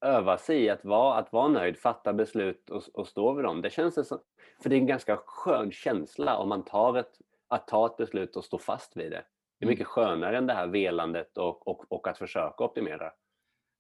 öva 0.03 0.39
sig 0.39 0.63
i, 0.65 0.71
att 0.71 0.85
vara, 0.85 1.15
att 1.19 1.33
vara 1.33 1.49
nöjd, 1.49 1.79
fatta 1.79 2.13
beslut 2.13 2.71
och, 2.71 2.83
och 2.95 3.09
stå 3.09 3.33
vid 3.35 3.45
dem? 3.45 3.63
Det 3.63 3.71
känns 3.71 4.09
som, 4.09 4.19
för 4.63 4.71
det 4.71 4.77
är 4.77 4.81
en 4.81 4.87
ganska 4.87 5.17
skön 5.27 5.73
känsla 5.73 6.37
om 6.37 6.49
man 6.49 6.65
tar 6.65 6.99
ett, 6.99 7.13
att 7.49 7.67
ta 7.69 7.87
ett 7.87 7.97
beslut 7.97 8.37
och 8.37 8.45
stå 8.45 8.59
fast 8.59 8.97
vid 8.97 9.11
det. 9.11 9.25
Det 9.59 9.65
är 9.65 9.67
Mm. 9.67 9.73
mycket 9.73 9.87
skönare 9.87 10.39
än 10.39 10.47
det 10.47 10.55
här 10.55 10.67
velandet 10.67 11.39
och, 11.39 11.69
och, 11.69 11.93
och 11.93 12.09
att 12.09 12.19
försöka 12.19 12.65
optimera. 12.65 13.13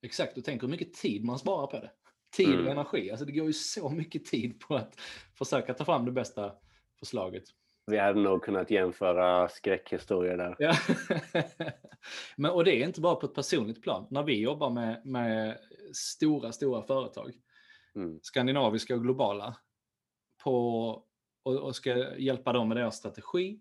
Exakt, 0.03 0.37
och 0.39 0.45
tänk 0.45 0.63
hur 0.63 0.69
mycket 0.69 0.95
tid 0.95 1.25
man 1.25 1.39
sparar 1.39 1.67
på 1.67 1.79
det. 1.79 1.91
Tid 2.37 2.49
och 2.55 2.61
Mm. 2.61 2.69
energi. 2.73 3.11
Alltså 3.11 3.27
det 3.27 3.33
går 3.33 3.47
ju 3.47 3.53
så 3.53 3.89
mycket 3.89 4.25
tid 4.25 4.61
på 4.61 4.75
att 4.75 4.95
försöka 5.39 5.75
ta 5.75 5.85
fram 5.85 6.05
det 6.05 6.13
bästa 6.13 6.53
förslaget. 6.99 7.43
Vi 7.87 7.99
hade 7.99 8.21
nog 8.21 8.43
kunnat 8.43 8.71
jämföra 8.71 9.49
skräckhistorier 9.49 10.37
där. 10.37 10.57
Ja. 10.59 10.73
Men, 12.37 12.51
och 12.51 12.65
det 12.65 12.83
är 12.83 12.87
inte 12.87 13.01
bara 13.01 13.15
på 13.15 13.27
ett 13.27 13.35
personligt 13.35 13.83
plan. 13.83 14.07
När 14.11 14.23
vi 14.23 14.41
jobbar 14.41 14.71
med, 14.71 15.07
med 15.07 15.59
stora, 15.93 16.53
stora 16.53 16.83
företag, 16.83 17.33
Mm. 17.95 18.19
skandinaviska 18.23 18.95
och 18.95 19.03
globala, 19.03 19.57
på, 20.45 20.89
och, 21.43 21.55
och 21.57 21.77
ska 21.77 22.19
hjälpa 22.19 22.53
dem 22.53 22.69
med 22.69 22.77
deras 22.77 22.97
strategi, 22.97 23.61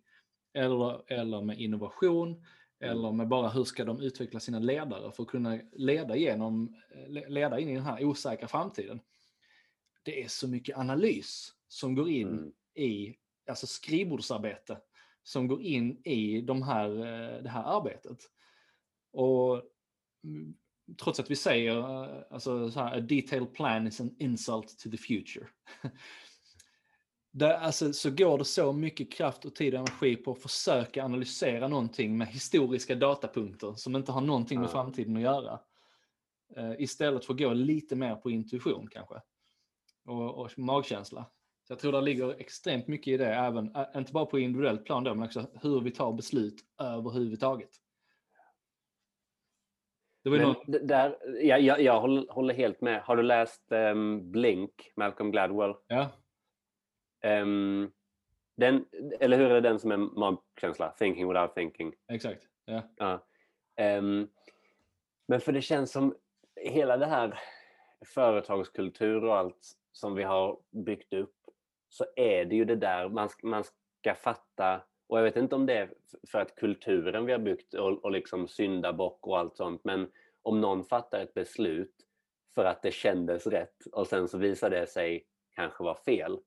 eller, 0.54 1.12
eller 1.12 1.42
med 1.42 1.60
innovation, 1.60 2.46
eller 2.80 3.12
med 3.12 3.28
bara 3.28 3.50
hur 3.50 3.64
ska 3.64 3.86
de 3.86 4.02
utveckla 4.02 4.40
sina 4.40 4.60
ledare 4.60 5.12
för 5.12 5.24
att 5.24 5.30
kunna 5.30 5.60
leda, 5.72 6.16
genom, 6.16 6.76
le- 7.08 7.30
leda 7.30 7.60
in 7.60 7.70
i 7.70 7.74
den 7.76 7.84
här 7.84 8.06
osäkra 8.06 8.48
framtiden. 8.48 9.00
Det 10.04 10.24
är 10.24 10.28
så 10.28 10.48
mycket 10.48 10.78
analys 10.78 11.54
som 11.68 11.96
går 11.96 12.10
in 12.10 12.28
Mm. 12.28 12.52
i, 12.76 13.16
alltså 13.50 13.68
skrivbordsarbete, 13.68 14.78
som 15.24 15.48
går 15.48 15.62
in 15.62 16.02
i 16.04 16.42
de 16.42 16.62
här, 16.62 16.90
eh, 16.90 17.44
det 17.44 17.50
här 17.50 17.64
arbetet. 17.78 18.18
Och 19.14 19.62
mm, 20.24 20.54
trots 21.04 21.20
att 21.20 21.32
vi 21.32 21.36
säger 21.36 21.78
eh, 21.78 22.24
alltså 22.30 22.72
så 22.72 22.80
här, 22.80 22.98
a 22.98 23.00
detailed 23.00 23.54
plan 23.54 23.88
is 23.88 24.02
an 24.02 24.16
insult 24.20 24.80
to 24.80 24.90
the 24.90 24.98
future. 24.98 25.48
Där, 27.34 27.54
alltså, 27.54 27.94
så 27.94 28.12
går 28.12 28.38
det 28.38 28.46
så 28.46 28.74
mycket 28.74 29.14
kraft 29.14 29.46
och 29.46 29.56
tid 29.56 29.74
och 29.74 29.80
energi 29.80 30.16
på 30.16 30.32
att 30.32 30.42
försöka 30.42 31.06
analysera 31.06 31.68
någonting 31.68 32.18
med 32.18 32.28
historiska 32.28 32.96
datapunkter 32.96 33.74
som 33.76 33.96
inte 33.96 34.12
har 34.12 34.22
någonting 34.22 34.60
med 34.60 34.70
framtiden 34.70 35.16
att 35.16 35.22
göra. 35.22 35.60
Eh, 36.56 36.74
istället 36.80 37.26
för 37.26 37.34
att 37.34 37.40
gå 37.40 37.54
lite 37.54 37.96
mer 37.96 38.16
på 38.16 38.32
intuition 38.32 38.88
kanske. 38.92 39.16
Och, 40.06 40.36
och 40.36 40.60
magkänsla. 40.60 41.26
Så 41.68 41.74
jag 41.74 41.80
tror 41.80 41.92
det 41.92 42.02
ligger 42.02 42.40
extremt 42.40 42.88
mycket 42.88 43.14
i 43.14 43.18
det, 43.18 43.36
även, 43.36 43.76
inte 43.96 44.14
bara 44.14 44.26
på 44.26 44.40
individuellt 44.40 44.86
plan 44.86 45.04
då, 45.04 45.16
men 45.16 45.24
också 45.24 45.48
hur 45.62 45.82
vi 45.82 45.92
tar 45.92 46.14
beslut 46.14 46.66
överhuvudtaget. 46.78 47.70
Det 50.24 50.30
var 50.30 50.38
d- 50.68 50.80
där, 50.84 51.18
ja, 51.42 51.58
jag, 51.58 51.82
jag 51.82 52.00
håller, 52.02 52.54
helt 52.54 52.82
med. 52.82 53.02
Har 53.02 53.16
du 53.16 53.24
läst 53.24 53.72
ehm, 53.72 54.32
Blink, 54.32 54.92
Malcolm 54.96 55.32
Gladwell? 55.32 55.74
ja, 55.88 56.10
Ehm, 57.24 57.92
den, 58.58 58.86
eller 59.20 59.38
hur 59.38 59.46
är 59.50 59.54
det 59.54 59.62
den 59.70 59.80
som 59.80 59.92
är 59.92 59.98
magkänsla? 59.98 60.90
Thinking 60.92 61.28
without 61.28 61.54
thinking. 61.56 61.94
exakt. 62.12 62.44
Ja. 62.66 62.82
Ja. 62.98 63.26
Ehm, 63.76 64.28
men 65.28 65.40
för 65.42 65.52
det 65.52 65.62
känns 65.62 65.92
som 65.92 66.16
hela 66.56 66.98
det 66.98 67.06
här 67.06 67.40
företagskultur 68.06 69.24
och 69.24 69.38
allt 69.38 69.72
som 69.92 70.16
vi 70.16 70.24
har 70.24 70.60
byggt 70.86 71.14
upp 71.14 71.36
så 71.90 72.06
är 72.16 72.46
det 72.46 72.56
ju 72.56 72.66
det 72.66 72.76
där 72.76 73.10
man, 73.10 73.30
man 73.44 73.64
ska 73.64 74.16
fatta 74.16 74.82
och 75.12 75.18
jag 75.18 75.24
vet 75.24 75.36
inte 75.36 75.56
om 75.56 75.66
det 75.66 75.74
är 75.74 75.94
för 76.32 76.40
att 76.40 76.56
kulturen 76.56 77.26
vi 77.26 77.32
har 77.32 77.40
byggt 77.40 77.74
och, 77.74 78.04
och 78.04 78.12
liksom 78.12 78.48
syndabock 78.48 79.28
och 79.28 79.40
allt 79.40 79.56
sånt 79.56 79.84
men 79.84 80.12
om 80.42 80.62
någon 80.62 80.84
fattar 80.84 81.20
ett 81.20 81.34
beslut 81.34 81.96
för 82.56 82.66
att 82.66 82.82
det 82.82 82.92
kändes 82.92 83.48
rätt 83.48 83.86
och 83.92 84.08
sen 84.08 84.28
så 84.28 84.38
visar 84.38 84.70
det 84.70 84.88
sig 84.88 85.26
kanske 85.56 85.84
vara 85.84 85.96
fel 85.96 86.40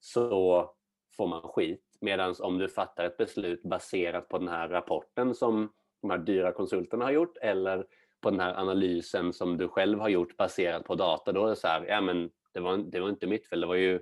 så 0.00 0.70
får 1.16 1.26
man 1.26 1.42
skit. 1.42 1.98
Medan 2.00 2.34
om 2.40 2.58
du 2.58 2.68
fattar 2.68 3.04
ett 3.04 3.16
beslut 3.16 3.62
baserat 3.62 4.28
på 4.28 4.38
den 4.38 4.48
här 4.48 4.68
rapporten 4.68 5.34
som 5.34 5.72
de 6.00 6.10
här 6.10 6.18
dyra 6.18 6.52
konsulterna 6.52 7.04
har 7.04 7.12
gjort 7.12 7.36
eller 7.36 7.86
på 8.20 8.30
den 8.30 8.40
här 8.40 8.54
analysen 8.54 9.32
som 9.32 9.56
du 9.56 9.68
själv 9.68 10.00
har 10.00 10.08
gjort 10.08 10.36
baserat 10.36 10.84
på 10.84 10.94
data, 10.94 11.32
då 11.32 11.44
är 11.44 11.50
det 11.50 11.56
så 11.56 11.68
här, 11.68 11.86
ja 11.86 12.00
men 12.00 12.30
det 12.52 12.60
var, 12.60 12.76
det 12.76 13.00
var 13.00 13.08
inte 13.08 13.26
mitt 13.26 13.48
fel, 13.48 13.60
det 13.60 13.66
var 13.66 13.74
ju 13.74 13.98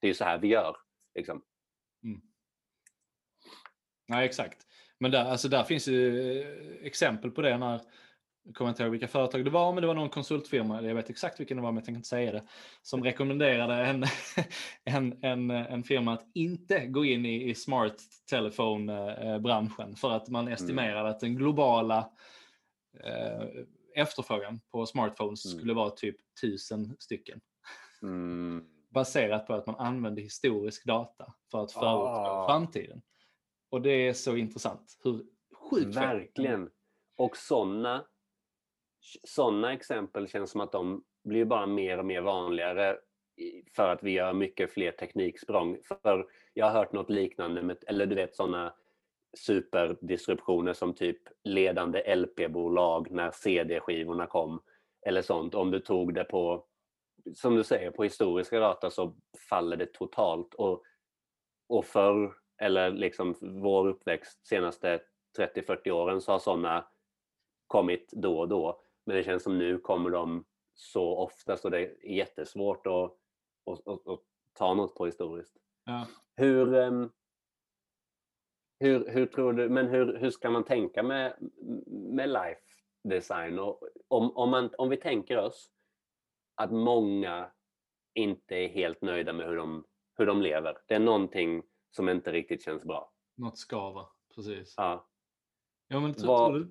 det 0.00 0.06
är 0.06 0.08
ju 0.08 0.14
så 0.14 0.24
här 0.24 0.38
vi 0.38 0.48
gör. 0.48 0.76
Liksom. 1.14 1.42
Mm. 2.04 2.27
Nej, 4.08 4.26
exakt. 4.26 4.66
Men 4.98 5.10
där, 5.10 5.24
alltså 5.24 5.48
där 5.48 5.64
finns 5.64 5.88
ju 5.88 6.30
eh, 6.40 6.86
exempel 6.86 7.30
på 7.30 7.42
det 7.42 7.58
när, 7.58 7.80
jag 8.44 8.54
kommer 8.54 8.70
inte 8.70 8.82
ihåg 8.82 8.92
vilka 8.92 9.08
företag 9.08 9.44
det 9.44 9.50
var, 9.50 9.72
men 9.72 9.80
det 9.80 9.86
var 9.86 9.94
någon 9.94 10.08
konsultfirma, 10.08 10.82
jag 10.82 10.94
vet 10.94 11.10
exakt 11.10 11.40
vilken 11.40 11.56
det 11.56 11.62
var, 11.62 11.70
men 11.72 11.76
jag 11.76 11.84
tänker 11.84 11.96
inte 11.96 12.08
säga 12.08 12.32
det, 12.32 12.42
som 12.82 13.04
rekommenderade 13.04 13.74
en, 13.74 14.04
en, 14.84 15.24
en, 15.24 15.50
en 15.50 15.82
firma 15.82 16.12
att 16.12 16.26
inte 16.34 16.86
gå 16.86 17.04
in 17.04 17.26
i, 17.26 17.50
i 17.50 17.54
smart 17.54 17.96
telefon-branschen 18.30 19.96
för 19.96 20.10
att 20.10 20.28
man 20.28 20.48
estimerade 20.48 21.08
att 21.08 21.20
den 21.20 21.34
globala 21.36 22.10
eh, 23.04 23.42
efterfrågan 23.94 24.60
på 24.70 24.86
smartphones 24.86 25.44
Mm. 25.46 25.58
skulle 25.58 25.74
vara 25.74 25.90
typ 25.90 26.16
tusen 26.40 26.96
stycken. 26.98 27.40
Mm. 28.02 28.64
Baserat 28.90 29.46
på 29.46 29.54
att 29.54 29.66
man 29.66 29.76
använde 29.76 30.20
historisk 30.22 30.84
data 30.84 31.34
för 31.50 31.62
att 31.62 31.72
förutspå 31.72 31.86
Ah. 31.86 32.46
framtiden. 32.48 33.02
Och 33.70 33.82
det 33.82 34.08
är 34.08 34.12
så 34.12 34.36
intressant. 34.36 34.98
Hur 35.04 35.24
sjukt. 35.70 35.96
Verkligen. 35.96 36.70
Och 37.16 37.36
sådana 37.36 38.06
såna 39.24 39.72
exempel 39.72 40.28
känns 40.28 40.50
som 40.50 40.60
att 40.60 40.72
de 40.72 41.04
blir 41.24 41.44
bara 41.44 41.66
mer 41.66 41.98
och 41.98 42.06
mer 42.06 42.20
vanligare 42.20 42.98
för 43.76 43.88
att 43.88 44.02
vi 44.02 44.10
gör 44.10 44.32
mycket 44.32 44.72
fler 44.72 44.92
tekniksprång. 44.92 45.78
För 46.02 46.26
jag 46.54 46.66
har 46.66 46.72
hört 46.72 46.92
något 46.92 47.10
liknande, 47.10 47.62
med, 47.62 47.84
eller 47.86 48.06
du 48.06 48.14
vet 48.14 48.36
sådana 48.36 48.74
superdistributioner 49.38 50.72
som 50.72 50.94
typ 50.94 51.22
ledande 51.44 52.16
LP-bolag 52.16 53.10
när 53.10 53.30
CD-skivorna 53.30 54.26
kom. 54.26 54.62
Eller 55.06 55.22
sånt. 55.22 55.54
Om 55.54 55.70
du 55.70 55.80
tog 55.80 56.14
det 56.14 56.24
på, 56.24 56.64
som 57.34 57.56
du 57.56 57.64
säger, 57.64 57.90
på 57.90 58.04
historiska 58.04 58.60
data 58.60 58.90
så 58.90 59.16
faller 59.50 59.76
det 59.76 59.92
totalt. 59.92 60.54
Och, 60.54 60.82
och 61.68 61.84
förr, 61.84 62.34
eller 62.58 62.90
liksom 62.90 63.34
vår 63.40 63.88
uppväxt 63.88 64.46
senaste 64.46 65.00
30-40 65.38 65.90
åren 65.90 66.20
så 66.20 66.32
har 66.32 66.38
sådana 66.38 66.84
kommit 67.66 68.12
då 68.12 68.38
och 68.38 68.48
då. 68.48 68.80
Men 69.04 69.16
det 69.16 69.24
känns 69.24 69.42
som 69.42 69.58
nu 69.58 69.78
kommer 69.78 70.10
de 70.10 70.44
så 70.74 71.16
ofta 71.16 71.56
så 71.56 71.68
det 71.68 71.78
är 71.78 72.06
jättesvårt 72.06 72.86
att, 72.86 73.12
att, 73.66 73.88
att, 73.88 74.08
att 74.08 74.20
ta 74.52 74.74
något 74.74 74.94
på 74.94 75.06
historiskt. 75.06 75.56
Ja. 75.84 76.06
Hur, 76.36 76.74
ehm, 76.74 77.10
hur, 78.80 79.08
hur 79.08 79.26
tror 79.26 79.52
du, 79.52 79.68
men 79.68 79.86
hur, 79.86 80.18
hur 80.18 80.30
ska 80.30 80.50
man 80.50 80.64
tänka 80.64 81.02
med, 81.02 81.34
med 81.86 82.28
life 82.28 82.60
design? 83.04 83.58
Och 83.58 83.80
om, 84.08 84.36
om, 84.36 84.50
man, 84.50 84.70
om 84.78 84.88
vi 84.88 84.96
tänker 84.96 85.38
oss 85.38 85.70
att 86.54 86.72
många 86.72 87.50
inte 88.14 88.56
är 88.56 88.68
helt 88.68 89.02
nöjda 89.02 89.32
med 89.32 89.46
hur 89.46 89.56
de, 89.56 89.84
hur 90.18 90.26
de 90.26 90.42
lever. 90.42 90.78
Det 90.86 90.94
är 90.94 90.98
någonting 90.98 91.62
som 91.90 92.08
inte 92.08 92.32
riktigt 92.32 92.64
känns 92.64 92.84
bra. 92.84 93.12
Något 93.36 93.58
skaver, 93.58 94.06
precis. 94.34 94.74
Ja. 94.76 95.08
Ja, 95.88 96.00
men, 96.00 96.12
du, 96.12 96.68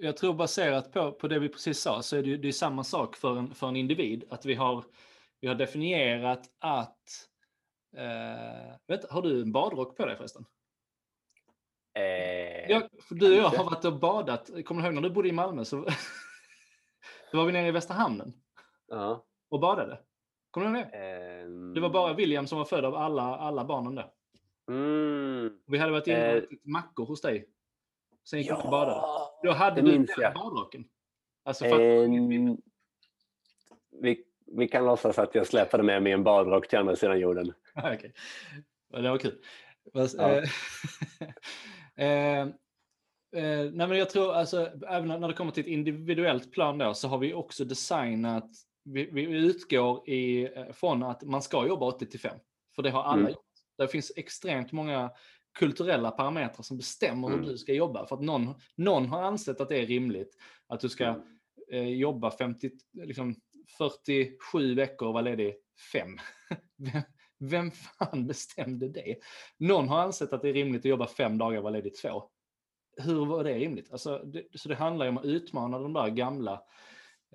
jag 0.00 0.16
tror 0.16 0.34
baserat 0.34 0.92
på, 0.92 1.12
på 1.12 1.28
det 1.28 1.38
vi 1.38 1.48
precis 1.48 1.80
sa 1.80 2.02
så 2.02 2.16
är 2.16 2.22
det, 2.22 2.36
det 2.36 2.48
är 2.48 2.52
samma 2.52 2.84
sak 2.84 3.16
för 3.16 3.36
en, 3.36 3.54
för 3.54 3.68
en 3.68 3.76
individ. 3.76 4.24
Att 4.30 4.44
vi 4.44 4.54
har, 4.54 4.84
vi 5.40 5.48
har 5.48 5.54
definierat 5.54 6.50
att... 6.58 6.98
Eh, 7.96 8.74
vet, 8.86 9.10
har 9.10 9.22
du 9.22 9.42
en 9.42 9.52
badrock 9.52 9.96
på 9.96 10.06
dig 10.06 10.16
förresten? 10.16 10.44
Eh, 11.98 12.70
Ja, 12.70 12.88
för 13.08 13.14
du 13.14 13.32
och 13.32 13.36
jag 13.38 13.48
har 13.58 13.64
varit 13.64 13.84
och 13.84 13.98
badat. 13.98 14.50
Kommer 14.64 14.82
du 14.82 14.86
ihåg 14.86 14.94
när 14.94 15.02
du 15.02 15.10
bodde 15.10 15.28
i 15.28 15.32
Malmö? 15.32 15.64
Så, 15.64 15.84
så 17.30 17.36
var 17.36 17.44
vi 17.44 17.52
nere 17.52 17.66
i 17.68 17.70
Västra 17.70 17.94
hamnen. 17.94 18.32
Ja. 18.86 19.24
och 19.48 19.60
badade. 19.60 20.00
Kommer 20.50 20.66
du 20.66 20.78
ihåg 20.78 20.88
det? 20.90 20.96
Ehm, 20.98 21.74
Det 21.74 21.80
var 21.80 21.90
bara 21.90 22.14
William 22.14 22.46
som 22.46 22.58
var 22.58 22.64
född 22.64 22.84
av 22.84 22.94
alla, 22.94 23.22
alla 23.22 23.64
barnen 23.64 23.94
där. 23.94 24.10
Mm. 24.68 25.58
Vi 25.66 25.78
hade 25.78 25.92
varit 25.92 26.06
inne 26.06 26.16
och 26.30 26.36
Eh. 26.36 26.42
ätit 26.42 26.64
mackor 26.66 27.06
hos 27.06 27.20
dig. 27.20 27.48
Sen 28.30 28.38
gick 28.38 28.48
vi 28.50 28.54
upp 28.54 28.64
och 28.64 28.70
badade. 28.70 28.90
Ja! 28.96 29.40
Då 29.42 29.50
hade 29.52 29.76
det 29.82 29.90
du 29.90 29.92
minns 29.98 30.10
jag. 30.18 30.34
badrocken. 30.34 30.84
Alltså? 31.44 31.64
Ehm, 31.64 32.56
vi, 34.02 34.24
vi 34.46 34.68
kan 34.68 34.84
låtsas 34.84 35.18
att 35.18 35.34
jag 35.34 35.46
släpade 35.46 35.82
med 35.82 36.02
mig 36.02 36.12
en 36.12 36.24
badrock 36.24 36.68
till 36.68 36.78
andra 36.78 36.96
sidan 36.96 37.20
jorden. 37.20 37.52
Okej. 37.76 38.12
Ja, 38.88 38.98
Det 38.98 39.10
var 39.10 39.18
kul. 39.18 39.38
Ja. 39.92 40.30
eh, 40.30 40.44
eh, 42.06 42.40
eh, 42.40 43.70
nej 43.72 43.88
men 43.88 43.98
jag 43.98 44.10
tror, 44.10 44.32
alltså, 44.32 44.70
även 44.88 45.08
när 45.08 45.28
det 45.28 45.34
kommer 45.34 45.52
till 45.52 45.60
ett 45.64 45.68
individuellt 45.70 46.52
plan 46.52 46.78
då, 46.78 46.94
så 46.94 47.08
har 47.08 47.18
vi 47.18 47.34
också 47.34 47.64
designat, 47.64 48.50
vi, 48.84 49.10
vi 49.12 49.22
utgår 49.22 50.08
i, 50.08 50.44
eh, 50.58 50.72
från 50.72 51.02
att 51.02 51.22
man 51.22 51.42
ska 51.42 51.66
jobba 51.66 51.86
80 51.86 52.06
till 52.06 52.20
5. 52.20 52.38
För 52.76 52.82
det 52.82 52.90
har 52.90 53.02
alla 53.02 53.20
Mm. 53.20 53.32
gjort. 53.32 53.45
Det 53.78 53.88
finns 53.88 54.12
extremt 54.16 54.72
många 54.72 55.10
kulturella 55.58 56.10
parametrar 56.10 56.62
som 56.62 56.76
bestämmer 56.76 57.28
hur 57.28 57.34
Mm. 57.36 57.48
du 57.48 57.58
ska 57.58 57.72
jobba. 57.72 58.06
För 58.06 58.16
att 58.16 58.22
någon, 58.22 58.54
någon 58.76 59.06
har 59.06 59.22
ansett 59.22 59.60
att 59.60 59.68
det 59.68 59.76
är 59.82 59.86
rimligt 59.86 60.36
att 60.66 60.80
du 60.80 60.88
ska 60.88 61.04
Mm. 61.04 61.22
eh, 61.70 61.88
jobba 61.88 62.30
50, 62.30 62.70
liksom 62.92 63.34
47 63.78 64.74
veckor 64.74 65.08
och 65.08 65.14
vara 65.14 65.22
ledig 65.22 65.56
5. 65.92 66.08
Vem, 66.76 67.02
vem 67.38 67.70
fan 67.70 68.26
bestämde 68.26 68.88
det? 68.88 69.16
Någon 69.58 69.88
har 69.88 69.98
ansett 70.02 70.32
att 70.32 70.42
det 70.42 70.48
är 70.48 70.52
rimligt 70.52 70.80
att 70.80 70.84
jobba 70.90 71.06
fem 71.06 71.38
dagar 71.38 71.56
och 71.58 71.62
vara 71.62 71.72
ledig 71.72 71.94
två. 71.94 72.30
Hur 73.02 73.26
var 73.26 73.44
det 73.44 73.54
rimligt? 73.58 73.92
Alltså, 73.92 74.18
det, 74.18 74.44
så 74.54 74.68
det 74.68 74.74
handlar 74.74 75.06
ju 75.06 75.10
om 75.10 75.18
att 75.18 75.24
utmana 75.24 75.78
de 75.78 75.92
där 75.92 76.08
gamla, 76.08 76.52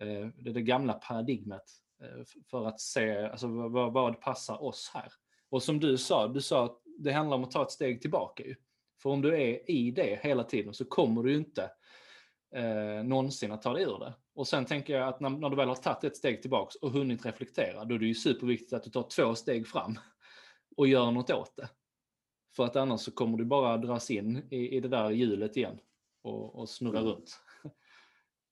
eh, 0.02 0.28
det, 0.36 0.52
det 0.52 0.62
gamla 0.62 0.94
paradigmet 0.94 1.64
eh, 2.04 2.24
för 2.52 2.66
att 2.66 2.80
se 2.80 3.18
alltså, 3.18 3.48
vad- 3.48 3.94
vad 3.94 4.22
passar 4.22 4.64
oss 4.64 4.92
här. 4.94 5.12
Och 5.52 5.64
som 5.64 5.80
du 5.80 5.98
sa, 5.98 6.28
du 6.28 6.42
sa 6.42 6.66
att 6.66 6.82
det 6.98 7.12
handlar 7.12 7.38
om 7.38 7.44
att 7.44 7.52
ta 7.52 7.64
ett 7.64 7.72
steg 7.72 8.02
tillbaka. 8.02 8.44
Ju. 8.44 8.56
För 9.02 9.10
om 9.10 9.22
du 9.22 9.36
är 9.36 9.72
i 9.72 9.92
det 9.92 10.20
hela 10.24 10.44
tiden 10.44 10.74
så 10.74 10.86
kommer 10.86 11.24
du 11.24 11.36
inte 11.36 11.72
eh, 12.56 13.04
någonsin 13.04 13.52
att 13.52 13.62
ta 13.62 13.74
dig 13.74 13.84
ur 13.84 14.00
det. 14.00 14.14
Och 14.36 14.48
sen 14.48 14.66
tänker 14.66 14.94
jag 14.94 15.08
att 15.08 15.20
när, 15.20 15.30
när 15.30 15.50
du 15.50 15.56
väl 15.56 15.68
har 15.68 15.76
tagit 15.76 16.04
ett 16.04 16.18
steg 16.18 16.42
tillbaks 16.42 16.76
och 16.76 16.92
hunnit 16.92 17.26
reflektera, 17.26 17.86
då 17.86 17.96
är 17.96 18.00
det 18.00 18.06
ju 18.06 18.16
superviktigt 18.16 18.74
att 18.74 18.84
du 18.84 18.90
tar 18.90 19.04
två 19.04 19.36
steg 19.36 19.68
fram 19.68 20.00
och 20.78 20.88
gör 20.88 21.12
något 21.12 21.30
åt 21.30 21.56
det. 21.56 21.70
För 22.56 22.66
att 22.66 22.76
annars 22.76 23.02
så 23.02 23.12
kommer 23.12 23.38
du 23.38 23.46
bara 23.46 23.78
dras 23.78 24.12
in 24.12 24.48
i, 24.52 24.78
i 24.78 24.80
det 24.80 24.88
där 24.88 25.10
hjulet 25.10 25.58
igen 25.58 25.80
och, 26.24 26.56
och 26.56 26.70
snurra 26.70 27.00
Mm. 27.00 27.12
runt. 27.12 27.40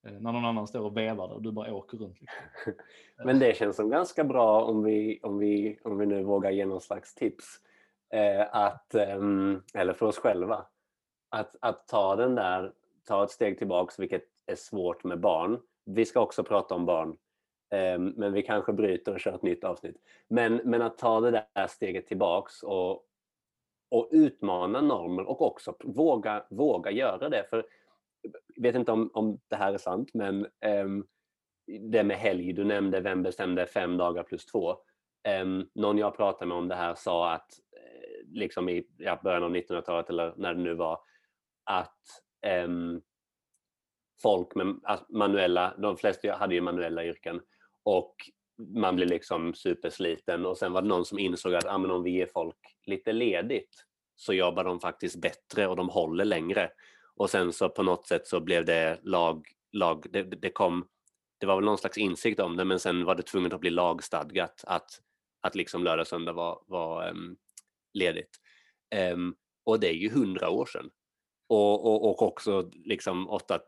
Eh, 0.06 0.12
när 0.12 0.32
någon 0.32 0.46
annan 0.46 0.68
står 0.68 0.82
och 0.82 0.98
vevar 0.98 1.30
och 1.30 1.42
du 1.42 1.52
bara 1.52 1.74
åker 1.74 1.98
runt. 1.98 2.22
Liksom. 2.22 2.74
Men 3.26 3.40
det 3.40 3.58
känns 3.58 3.76
som 3.76 3.90
ganska 3.90 4.24
bra 4.24 4.64
om 4.64 4.84
vi, 4.84 5.20
om 5.24 5.38
vi, 5.38 5.80
om 5.84 5.98
vi 5.98 6.06
nu 6.06 6.24
vågar 6.24 6.52
ge 6.52 6.66
någon 6.66 6.82
slags 6.82 7.16
tips. 7.16 7.46
Eh, 8.14 8.56
att, 8.56 8.96
eh, 8.96 9.20
eller 9.74 9.94
för 9.94 10.06
oss 10.06 10.18
själva. 10.18 10.66
Att, 11.30 11.56
att 11.60 11.88
ta 11.88 12.16
den 12.16 12.36
där, 12.36 12.74
ta 13.08 13.24
ett 13.24 13.32
steg 13.32 13.58
tillbaks, 13.58 14.00
vilket 14.00 14.24
är 14.46 14.56
svårt 14.56 15.04
med 15.04 15.20
barn. 15.20 15.60
Vi 15.86 16.06
ska 16.06 16.20
också 16.22 16.44
prata 16.44 16.76
om 16.76 16.86
barn. 16.86 17.18
eh, 17.72 18.00
men 18.00 18.34
vi 18.34 18.42
kanske 18.42 18.74
bryter 18.74 19.14
och 19.14 19.20
kör 19.20 19.36
ett 19.36 19.44
nytt 19.44 19.64
avsnitt. 19.64 19.96
Men, 20.28 20.56
men 20.56 20.82
att 20.82 20.98
ta 20.98 21.20
det 21.20 21.32
där 21.32 21.68
steget 21.68 22.08
tillbaks 22.08 22.64
och, 22.64 23.04
och 23.92 24.10
utmana 24.12 24.82
normer 24.82 25.30
och 25.30 25.42
också 25.42 25.76
våga, 25.84 26.46
våga 26.50 26.92
göra 26.92 27.30
det. 27.30 27.46
För 27.50 27.66
vet 28.58 28.76
inte 28.76 28.92
om, 28.92 29.10
om 29.14 29.40
det 29.48 29.56
här 29.56 29.74
är 29.74 29.78
sant, 29.78 30.10
men 30.14 30.48
um, 30.66 31.08
det 31.92 32.04
med 32.04 32.18
helg, 32.18 32.54
du 32.54 32.64
nämnde 32.64 33.00
vem 33.00 33.24
bestämde 33.24 33.68
fem 33.68 33.98
dagar 33.98 34.24
plus 34.24 34.46
två. 34.46 34.78
Um, 35.42 35.70
någon 35.76 35.98
jag 35.98 36.18
pratade 36.18 36.46
med 36.46 36.58
om 36.58 36.68
det 36.68 36.76
här 36.76 36.96
sa 36.96 37.34
att 37.34 37.52
eh, 37.78 38.28
liksom 38.28 38.70
i 38.70 38.88
ja, 38.98 39.20
början 39.24 39.44
av 39.44 39.56
1900-talet 39.56 40.10
eller 40.10 40.34
när 40.38 40.54
det 40.54 40.62
nu 40.62 40.74
var 40.74 41.00
att 41.64 42.00
um, 42.66 43.02
folk 44.22 44.56
med 44.56 44.80
alltså 44.84 45.06
manuella, 45.10 45.74
de 45.78 45.98
flesta 45.98 46.36
hade 46.36 46.56
ju 46.56 46.62
manuella 46.62 47.06
yrken 47.06 47.42
och 47.84 48.16
man 48.58 48.96
blir 48.96 49.06
liksom 49.06 49.54
supersliten 49.54 50.46
och 50.46 50.58
sen 50.58 50.74
var 50.74 50.82
det 50.82 50.88
någon 50.88 51.06
som 51.06 51.20
insåg 51.20 51.56
att 51.56 51.66
ah, 51.66 51.78
men 51.78 51.92
om 51.92 52.04
vi 52.04 52.12
ger 52.12 52.30
folk 52.34 52.58
lite 52.86 53.14
ledigt 53.14 53.86
så 54.16 54.34
jobbar 54.34 54.64
de 54.64 54.80
faktiskt 54.80 55.22
bättre 55.22 55.68
och 55.68 55.76
de 55.76 55.90
håller 55.90 56.26
längre. 56.26 56.72
Och 57.20 57.30
sen 57.30 57.54
så 57.54 57.70
på 57.70 57.84
något 57.84 58.08
sätt 58.08 58.28
så 58.28 58.40
blev 58.40 58.66
det 58.66 59.00
lag, 59.04 59.48
lag 59.72 60.06
det, 60.10 60.24
det 60.24 60.50
kom, 60.50 60.88
det 61.40 61.46
var 61.46 61.56
väl 61.56 61.66
någon 61.66 61.78
slags 61.78 61.98
insikt 61.98 62.40
om 62.40 62.58
det 62.58 62.66
men 62.66 62.80
sen 62.80 63.06
var 63.06 63.16
det 63.16 63.24
tvunget 63.24 63.54
att 63.54 63.60
bli 63.60 63.70
lagstadgat 63.70 64.64
att, 64.68 64.92
att 65.42 65.56
liksom 65.56 65.84
lördag 65.84 66.02
och 66.02 66.08
söndag 66.08 66.34
var, 66.34 66.64
var 66.68 67.10
um, 67.10 67.38
ledigt. 67.94 68.38
Um, 69.14 69.36
och 69.64 69.80
det 69.80 69.88
är 69.88 69.94
ju 69.94 70.10
hundra 70.10 70.50
år 70.50 70.66
sedan. 70.66 70.90
Och, 71.48 71.86
och, 71.86 72.10
och 72.10 72.22
också 72.22 72.72
liksom 72.74 73.30
åtta, 73.30 73.60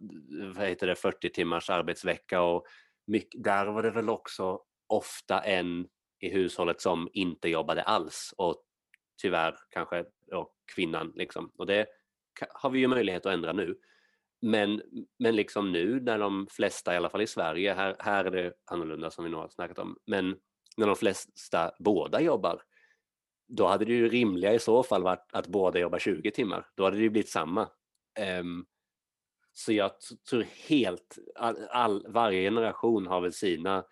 vad 0.55 0.67
heter 0.67 0.87
det, 0.87 0.95
40 0.95 1.29
timmars 1.29 1.69
arbetsvecka 1.69 2.41
och 2.41 2.65
mycket, 3.07 3.43
där 3.43 3.65
var 3.65 3.83
det 3.83 3.91
väl 3.91 4.09
också 4.09 4.61
ofta 4.87 5.39
en 5.39 5.87
i 6.19 6.29
hushållet 6.29 6.81
som 6.81 7.09
inte 7.13 7.49
jobbade 7.49 7.83
alls 7.83 8.33
och 8.37 8.63
tyvärr 9.21 9.55
kanske 9.69 10.05
och 10.31 10.55
kvinnan 10.75 11.13
liksom. 11.15 11.51
Och 11.57 11.65
det 11.65 11.87
har 12.49 12.69
vi 12.69 12.79
ju 12.79 12.87
möjlighet 12.87 13.25
att 13.25 13.33
ändra 13.33 13.53
nu. 13.53 13.77
Men, 14.41 14.81
men 15.19 15.35
liksom 15.35 15.71
nu 15.71 15.99
när 15.99 16.19
de 16.19 16.47
flesta, 16.51 16.93
i 16.93 16.97
alla 16.97 17.09
fall 17.09 17.21
i 17.21 17.27
Sverige, 17.27 17.73
här, 17.73 17.95
här 17.99 18.25
är 18.25 18.31
det 18.31 18.53
annorlunda 18.65 19.11
som 19.11 19.23
vi 19.23 19.29
nu 19.29 19.37
har 19.37 19.49
snackat 19.49 19.79
om, 19.79 19.97
men 20.05 20.35
när 20.77 20.87
de 20.87 20.95
flesta 20.95 21.71
båda 21.79 22.21
jobbar, 22.21 22.61
då 23.47 23.67
hade 23.67 23.85
det 23.85 23.93
ju 23.93 24.09
rimliga 24.09 24.53
i 24.53 24.59
så 24.59 24.83
fall 24.83 25.03
varit 25.03 25.29
att 25.31 25.47
båda 25.47 25.79
jobbar 25.79 25.99
20 25.99 26.31
timmar. 26.31 26.67
Då 26.75 26.83
hade 26.83 26.97
det 26.97 27.03
ju 27.03 27.09
blivit 27.09 27.29
samma. 27.29 27.69
Um, 28.39 28.65
så 29.53 29.73
jag 29.73 29.91
tror 30.29 30.45
helt, 30.67 31.17
all, 31.35 31.67
all, 31.69 32.05
varje 32.07 32.41
generation 32.41 33.07
har 33.07 33.21
väl 33.21 33.33
sina 33.33 33.85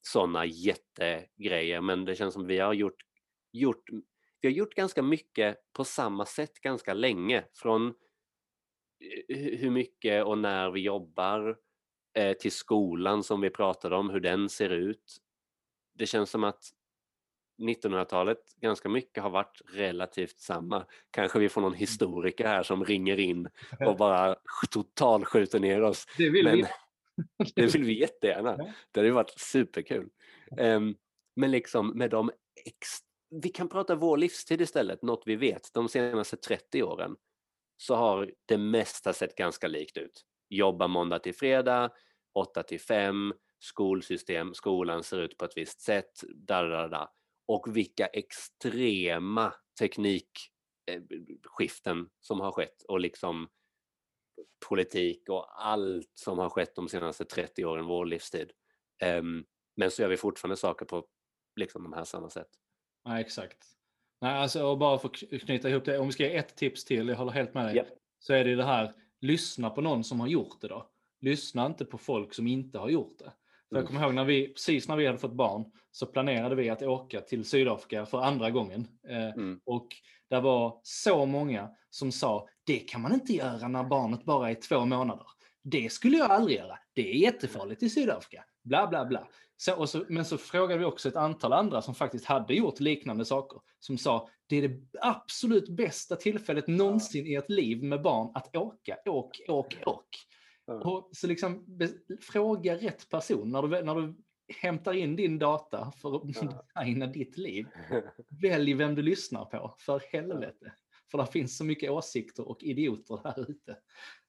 sådana 0.00 0.46
jättegrejer, 0.46 1.80
men 1.80 2.04
det 2.04 2.16
känns 2.16 2.34
som 2.34 2.46
vi 2.46 2.58
har 2.58 2.72
gjort, 2.72 3.02
gjort, 3.52 3.84
vi 4.40 4.48
har 4.48 4.52
gjort 4.52 4.74
ganska 4.74 5.02
mycket 5.02 5.72
på 5.72 5.84
samma 5.84 6.26
sätt 6.26 6.60
ganska 6.60 6.94
länge. 6.94 7.44
Från 7.54 7.94
hur 9.28 9.70
mycket 9.70 10.24
och 10.24 10.38
när 10.38 10.70
vi 10.70 10.80
jobbar 10.80 11.56
eh, 12.14 12.32
till 12.32 12.52
skolan 12.52 13.22
som 13.22 13.40
vi 13.40 13.50
pratade 13.50 13.96
om, 13.96 14.10
hur 14.10 14.20
den 14.20 14.48
ser 14.48 14.70
ut. 14.70 15.16
Det 15.94 16.06
känns 16.06 16.30
som 16.30 16.44
att 16.44 16.64
1900-talet 17.62 18.54
ganska 18.56 18.88
mycket 18.88 19.22
har 19.22 19.30
varit 19.30 19.62
relativt 19.72 20.38
samma. 20.38 20.86
Kanske 21.10 21.38
vi 21.38 21.48
får 21.48 21.60
någon 21.60 21.74
historiker 21.74 22.46
här 22.46 22.62
som 22.62 22.84
ringer 22.84 23.18
in 23.18 23.48
och 23.86 23.96
bara 23.98 24.36
total 24.70 25.24
skjuter 25.24 25.60
ner 25.60 25.82
oss. 25.82 26.06
Det 26.18 26.30
vill 26.30 26.44
Men, 26.44 26.56
vi. 26.56 26.66
det 27.54 27.74
vill 27.74 27.84
vi 27.84 27.92
jättegärna. 28.00 28.56
Det 28.90 29.00
hade 29.00 29.10
varit 29.10 29.38
superkul. 29.38 30.08
Um, 30.58 30.96
men 31.36 31.50
liksom 31.50 31.98
med 31.98 32.10
de 32.10 32.30
ex... 32.64 32.88
Vi 33.30 33.48
kan 33.48 33.68
prata 33.68 33.94
vår 33.94 34.16
livstid 34.16 34.60
istället, 34.60 35.02
något 35.02 35.22
vi 35.26 35.36
vet. 35.36 35.74
De 35.74 35.88
senaste 35.88 36.36
30 36.36 36.82
åren 36.82 37.16
så 37.76 37.94
har 37.94 38.32
det 38.46 38.58
mesta 38.58 39.12
sett 39.12 39.36
ganska 39.36 39.68
likt 39.68 39.96
ut. 39.96 40.24
Jobba 40.48 40.88
måndag 40.88 41.18
till 41.18 41.34
fredag, 41.34 41.90
8 42.34 42.62
till 42.62 42.80
5, 42.80 43.34
skolsystem, 43.58 44.54
skolan 44.54 45.02
ser 45.02 45.20
ut 45.20 45.38
på 45.38 45.44
ett 45.44 45.56
visst 45.56 45.80
sätt, 45.80 46.20
där, 46.34 47.08
och 47.46 47.76
vilka 47.76 48.06
extrema 48.06 49.54
teknikskiften 49.78 51.98
eh, 51.98 52.04
som 52.20 52.40
har 52.40 52.52
skett 52.52 52.82
och 52.88 53.00
liksom 53.00 53.48
politik 54.68 55.28
och 55.28 55.64
allt 55.64 56.12
som 56.14 56.38
har 56.38 56.50
skett 56.50 56.74
de 56.74 56.88
senaste 56.88 57.24
30 57.24 57.64
åren, 57.64 57.86
vår 57.86 58.06
livstid. 58.06 58.52
Ehm, 59.02 59.44
men 59.76 59.90
så 59.90 60.02
gör 60.02 60.08
vi 60.08 60.16
fortfarande 60.16 60.56
saker 60.56 60.86
på 60.86 61.06
liksom 61.56 61.82
de 61.82 61.92
här 61.92 62.04
samma 62.04 62.30
sätt. 62.30 62.48
Ja, 63.08 63.20
exakt. 63.20 63.58
Nej, 64.20 64.32
alltså, 64.38 64.64
och 64.66 64.78
bara 64.78 64.98
för 64.98 65.08
att 65.08 65.40
knyta 65.40 65.68
ihop 65.68 65.84
det, 65.84 65.98
om 65.98 66.06
vi 66.06 66.12
ska 66.12 66.22
ge 66.22 66.36
ett 66.36 66.56
tips 66.56 66.84
till, 66.84 67.08
jag 67.08 67.16
håller 67.16 67.32
helt 67.32 67.54
med 67.54 67.66
dig, 67.66 67.76
Yep. 67.76 67.86
så 68.18 68.32
är 68.32 68.44
det 68.44 68.56
det 68.56 68.64
här, 68.64 68.92
lyssna 69.20 69.70
på 69.70 69.80
någon 69.80 70.04
som 70.04 70.20
har 70.20 70.26
gjort 70.28 70.60
det 70.60 70.68
då. 70.68 70.86
Lyssna 71.20 71.66
inte 71.66 71.84
på 71.84 71.98
folk 71.98 72.34
som 72.34 72.46
inte 72.46 72.78
har 72.78 72.88
gjort 72.88 73.18
det. 73.18 73.32
För 73.68 73.76
jag 73.76 73.78
Mm. 73.80 73.86
kommer 73.86 74.02
ihåg 74.06 74.14
när 74.14 74.24
vi, 74.24 74.48
precis 74.48 74.88
när 74.88 74.96
vi 74.96 75.06
hade 75.06 75.18
fått 75.18 75.32
barn, 75.32 75.64
så 75.90 76.06
planerade 76.06 76.54
vi 76.54 76.70
att 76.70 76.82
åka 76.82 77.20
till 77.20 77.44
Sydafrika 77.44 78.06
för 78.06 78.18
andra 78.22 78.50
gången. 78.50 78.88
Eh, 79.08 79.28
Mm. 79.32 79.60
och 79.64 79.86
det 80.30 80.40
var 80.40 80.80
så 80.82 81.26
många 81.26 81.70
som 81.90 82.12
sa, 82.12 82.48
det 82.64 82.78
kan 82.78 83.00
man 83.00 83.14
inte 83.14 83.32
göra 83.32 83.68
när 83.68 83.84
barnet 83.84 84.24
bara 84.24 84.50
är 84.50 84.54
två 84.54 84.84
månader. 84.84 85.26
Det 85.62 85.92
skulle 85.92 86.16
jag 86.16 86.30
aldrig 86.30 86.56
göra. 86.58 86.78
Det 86.92 87.10
är 87.10 87.14
jättefarligt 87.14 87.82
i 87.82 87.90
Sydafrika. 87.90 88.44
Bla, 88.68 88.86
bla, 88.86 89.04
bla. 89.04 89.28
Så, 89.56 89.76
och 89.76 89.88
så, 89.88 90.04
men 90.08 90.24
så 90.24 90.38
frågade 90.38 90.78
vi 90.78 90.84
också 90.84 91.08
ett 91.08 91.16
antal 91.16 91.52
andra 91.52 91.82
som 91.82 91.94
faktiskt 91.94 92.24
hade 92.24 92.54
gjort 92.54 92.80
liknande 92.80 93.24
saker. 93.24 93.60
Som 93.78 93.98
sa, 93.98 94.28
det 94.46 94.56
är 94.56 94.68
det 94.68 94.80
absolut 95.00 95.68
bästa 95.68 96.16
tillfället 96.16 96.66
någonsin 96.66 97.26
i 97.26 97.34
ett 97.34 97.50
liv 97.50 97.84
med 97.84 98.02
barn 98.02 98.30
att 98.34 98.56
åka, 98.56 98.96
åk, 99.06 99.40
åk, 99.48 99.76
åk. 99.86 100.08
Och, 100.84 101.10
så 101.12 101.26
liksom, 101.26 101.66
fråga 102.20 102.76
rätt 102.76 103.08
person. 103.08 103.50
När 103.52 103.62
du, 103.62 103.68
när 103.82 103.94
du 103.94 104.16
hämtar 104.60 104.92
in 104.92 105.16
din 105.16 105.38
data 105.38 105.92
för 105.96 106.16
att 106.16 106.22
designa 106.26 107.06
ditt 107.06 107.38
liv. 107.38 107.66
Välj 108.42 108.74
vem 108.74 108.94
du 108.94 109.02
lyssnar 109.02 109.44
på, 109.44 109.74
för 109.78 110.02
helvete. 110.12 110.72
För 111.10 111.18
det 111.18 111.26
finns 111.26 111.56
så 111.56 111.64
mycket 111.64 111.90
åsikter 111.90 112.48
och 112.48 112.62
idioter 112.62 113.20
här 113.24 113.50
ute. 113.50 113.76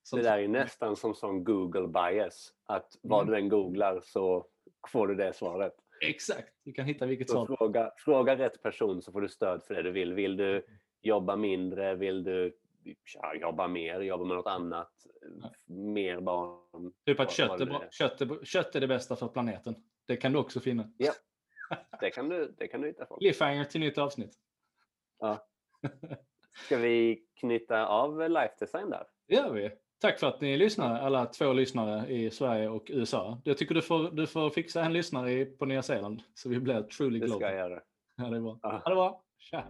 Som- 0.10 0.20
Det 0.20 0.24
där 0.30 0.38
är 0.40 0.48
nästan 0.48 0.96
som 0.96 1.16
sån 1.16 1.44
Google 1.44 1.88
bias. 1.88 2.54
Att 2.66 2.98
vad 3.02 3.22
Mm. 3.22 3.32
du 3.32 3.38
än 3.40 3.50
googlar 3.50 4.02
så 4.04 4.48
får 4.88 5.08
du 5.08 5.16
det 5.16 5.34
svaret. 5.34 5.74
Exakt, 6.02 6.54
du 6.64 6.72
kan 6.74 6.86
hitta 6.86 7.06
vilket 7.06 7.30
Så 7.30 7.46
svar. 7.46 7.58
fråga, 7.58 7.92
fråga 7.98 8.38
rätt 8.38 8.62
person 8.64 9.02
så 9.02 9.12
får 9.12 9.22
du 9.22 9.30
stöd 9.30 9.64
för 9.64 9.74
det 9.74 9.82
du 9.84 9.92
vill. 9.92 10.14
Vill 10.14 10.38
du 10.38 10.66
jobba 11.02 11.36
mindre? 11.36 11.96
Vill 11.96 12.24
du 12.24 12.58
ja, 13.16 13.36
jobba 13.36 13.68
mer? 13.68 14.02
Jobba 14.02 14.26
med 14.26 14.38
något 14.38 14.48
annat? 14.48 14.92
Mer 15.66 16.20
barn? 16.20 16.94
Typ 17.06 17.20
att 17.20 17.32
kött 17.32 17.52
är, 17.52 17.58
det 17.58 17.66
bra- 17.66 17.84
kött, 17.92 18.22
är, 18.22 18.46
kött 18.46 18.76
är 18.76 18.80
det 18.82 18.88
bästa 18.88 19.16
för 19.16 19.28
planeten. 19.28 19.76
Det 20.06 20.16
kan 20.18 20.32
du 20.34 20.40
också 20.40 20.60
finna. 20.60 20.92
Det 22.02 22.10
kan 22.10 22.30
du, 22.30 22.56
det 22.58 22.68
kan 22.68 22.82
du 22.82 22.88
hitta. 22.88 23.06
Cliffhanger 23.20 23.64
till 23.64 23.82
nytt 23.82 23.98
avsnitt. 23.98 24.32
Ska 26.66 26.78
vi 26.78 27.26
knyta 27.40 27.88
av 27.88 28.30
life 28.30 28.54
design 28.60 28.90
där? 28.90 29.08
Det 29.28 29.36
gör 29.36 29.54
vi. 29.54 29.72
Tack 30.02 30.20
för 30.20 30.28
att 30.28 30.42
ni 30.42 30.58
lyssnar, 30.58 31.00
alla 31.00 31.26
två 31.26 31.54
lyssnare 31.54 32.08
i 32.08 32.32
Sverige 32.32 32.70
och 32.70 32.86
USA. 32.90 33.42
Jag 33.44 33.58
tycker 33.58 33.76
du 33.76 33.82
får, 33.82 34.12
du 34.12 34.28
får 34.28 34.50
fixa 34.50 34.84
en 34.84 34.94
lyssnare 34.94 35.46
på 35.46 35.66
Nya 35.66 35.82
Zeeland 35.82 36.22
så 36.34 36.50
vi 36.50 36.60
blir 36.60 36.82
truly 36.82 37.20
Det 37.20 37.28
ska 37.28 37.42
jag 37.42 37.56
göra. 37.56 37.80
Ja, 38.18 38.24
det 38.24 38.38
är 38.38 38.42
bra. 38.42 38.60
Ha 38.62 38.90
det 38.90 38.96
bra. 38.96 39.24
Tja! 39.40 39.64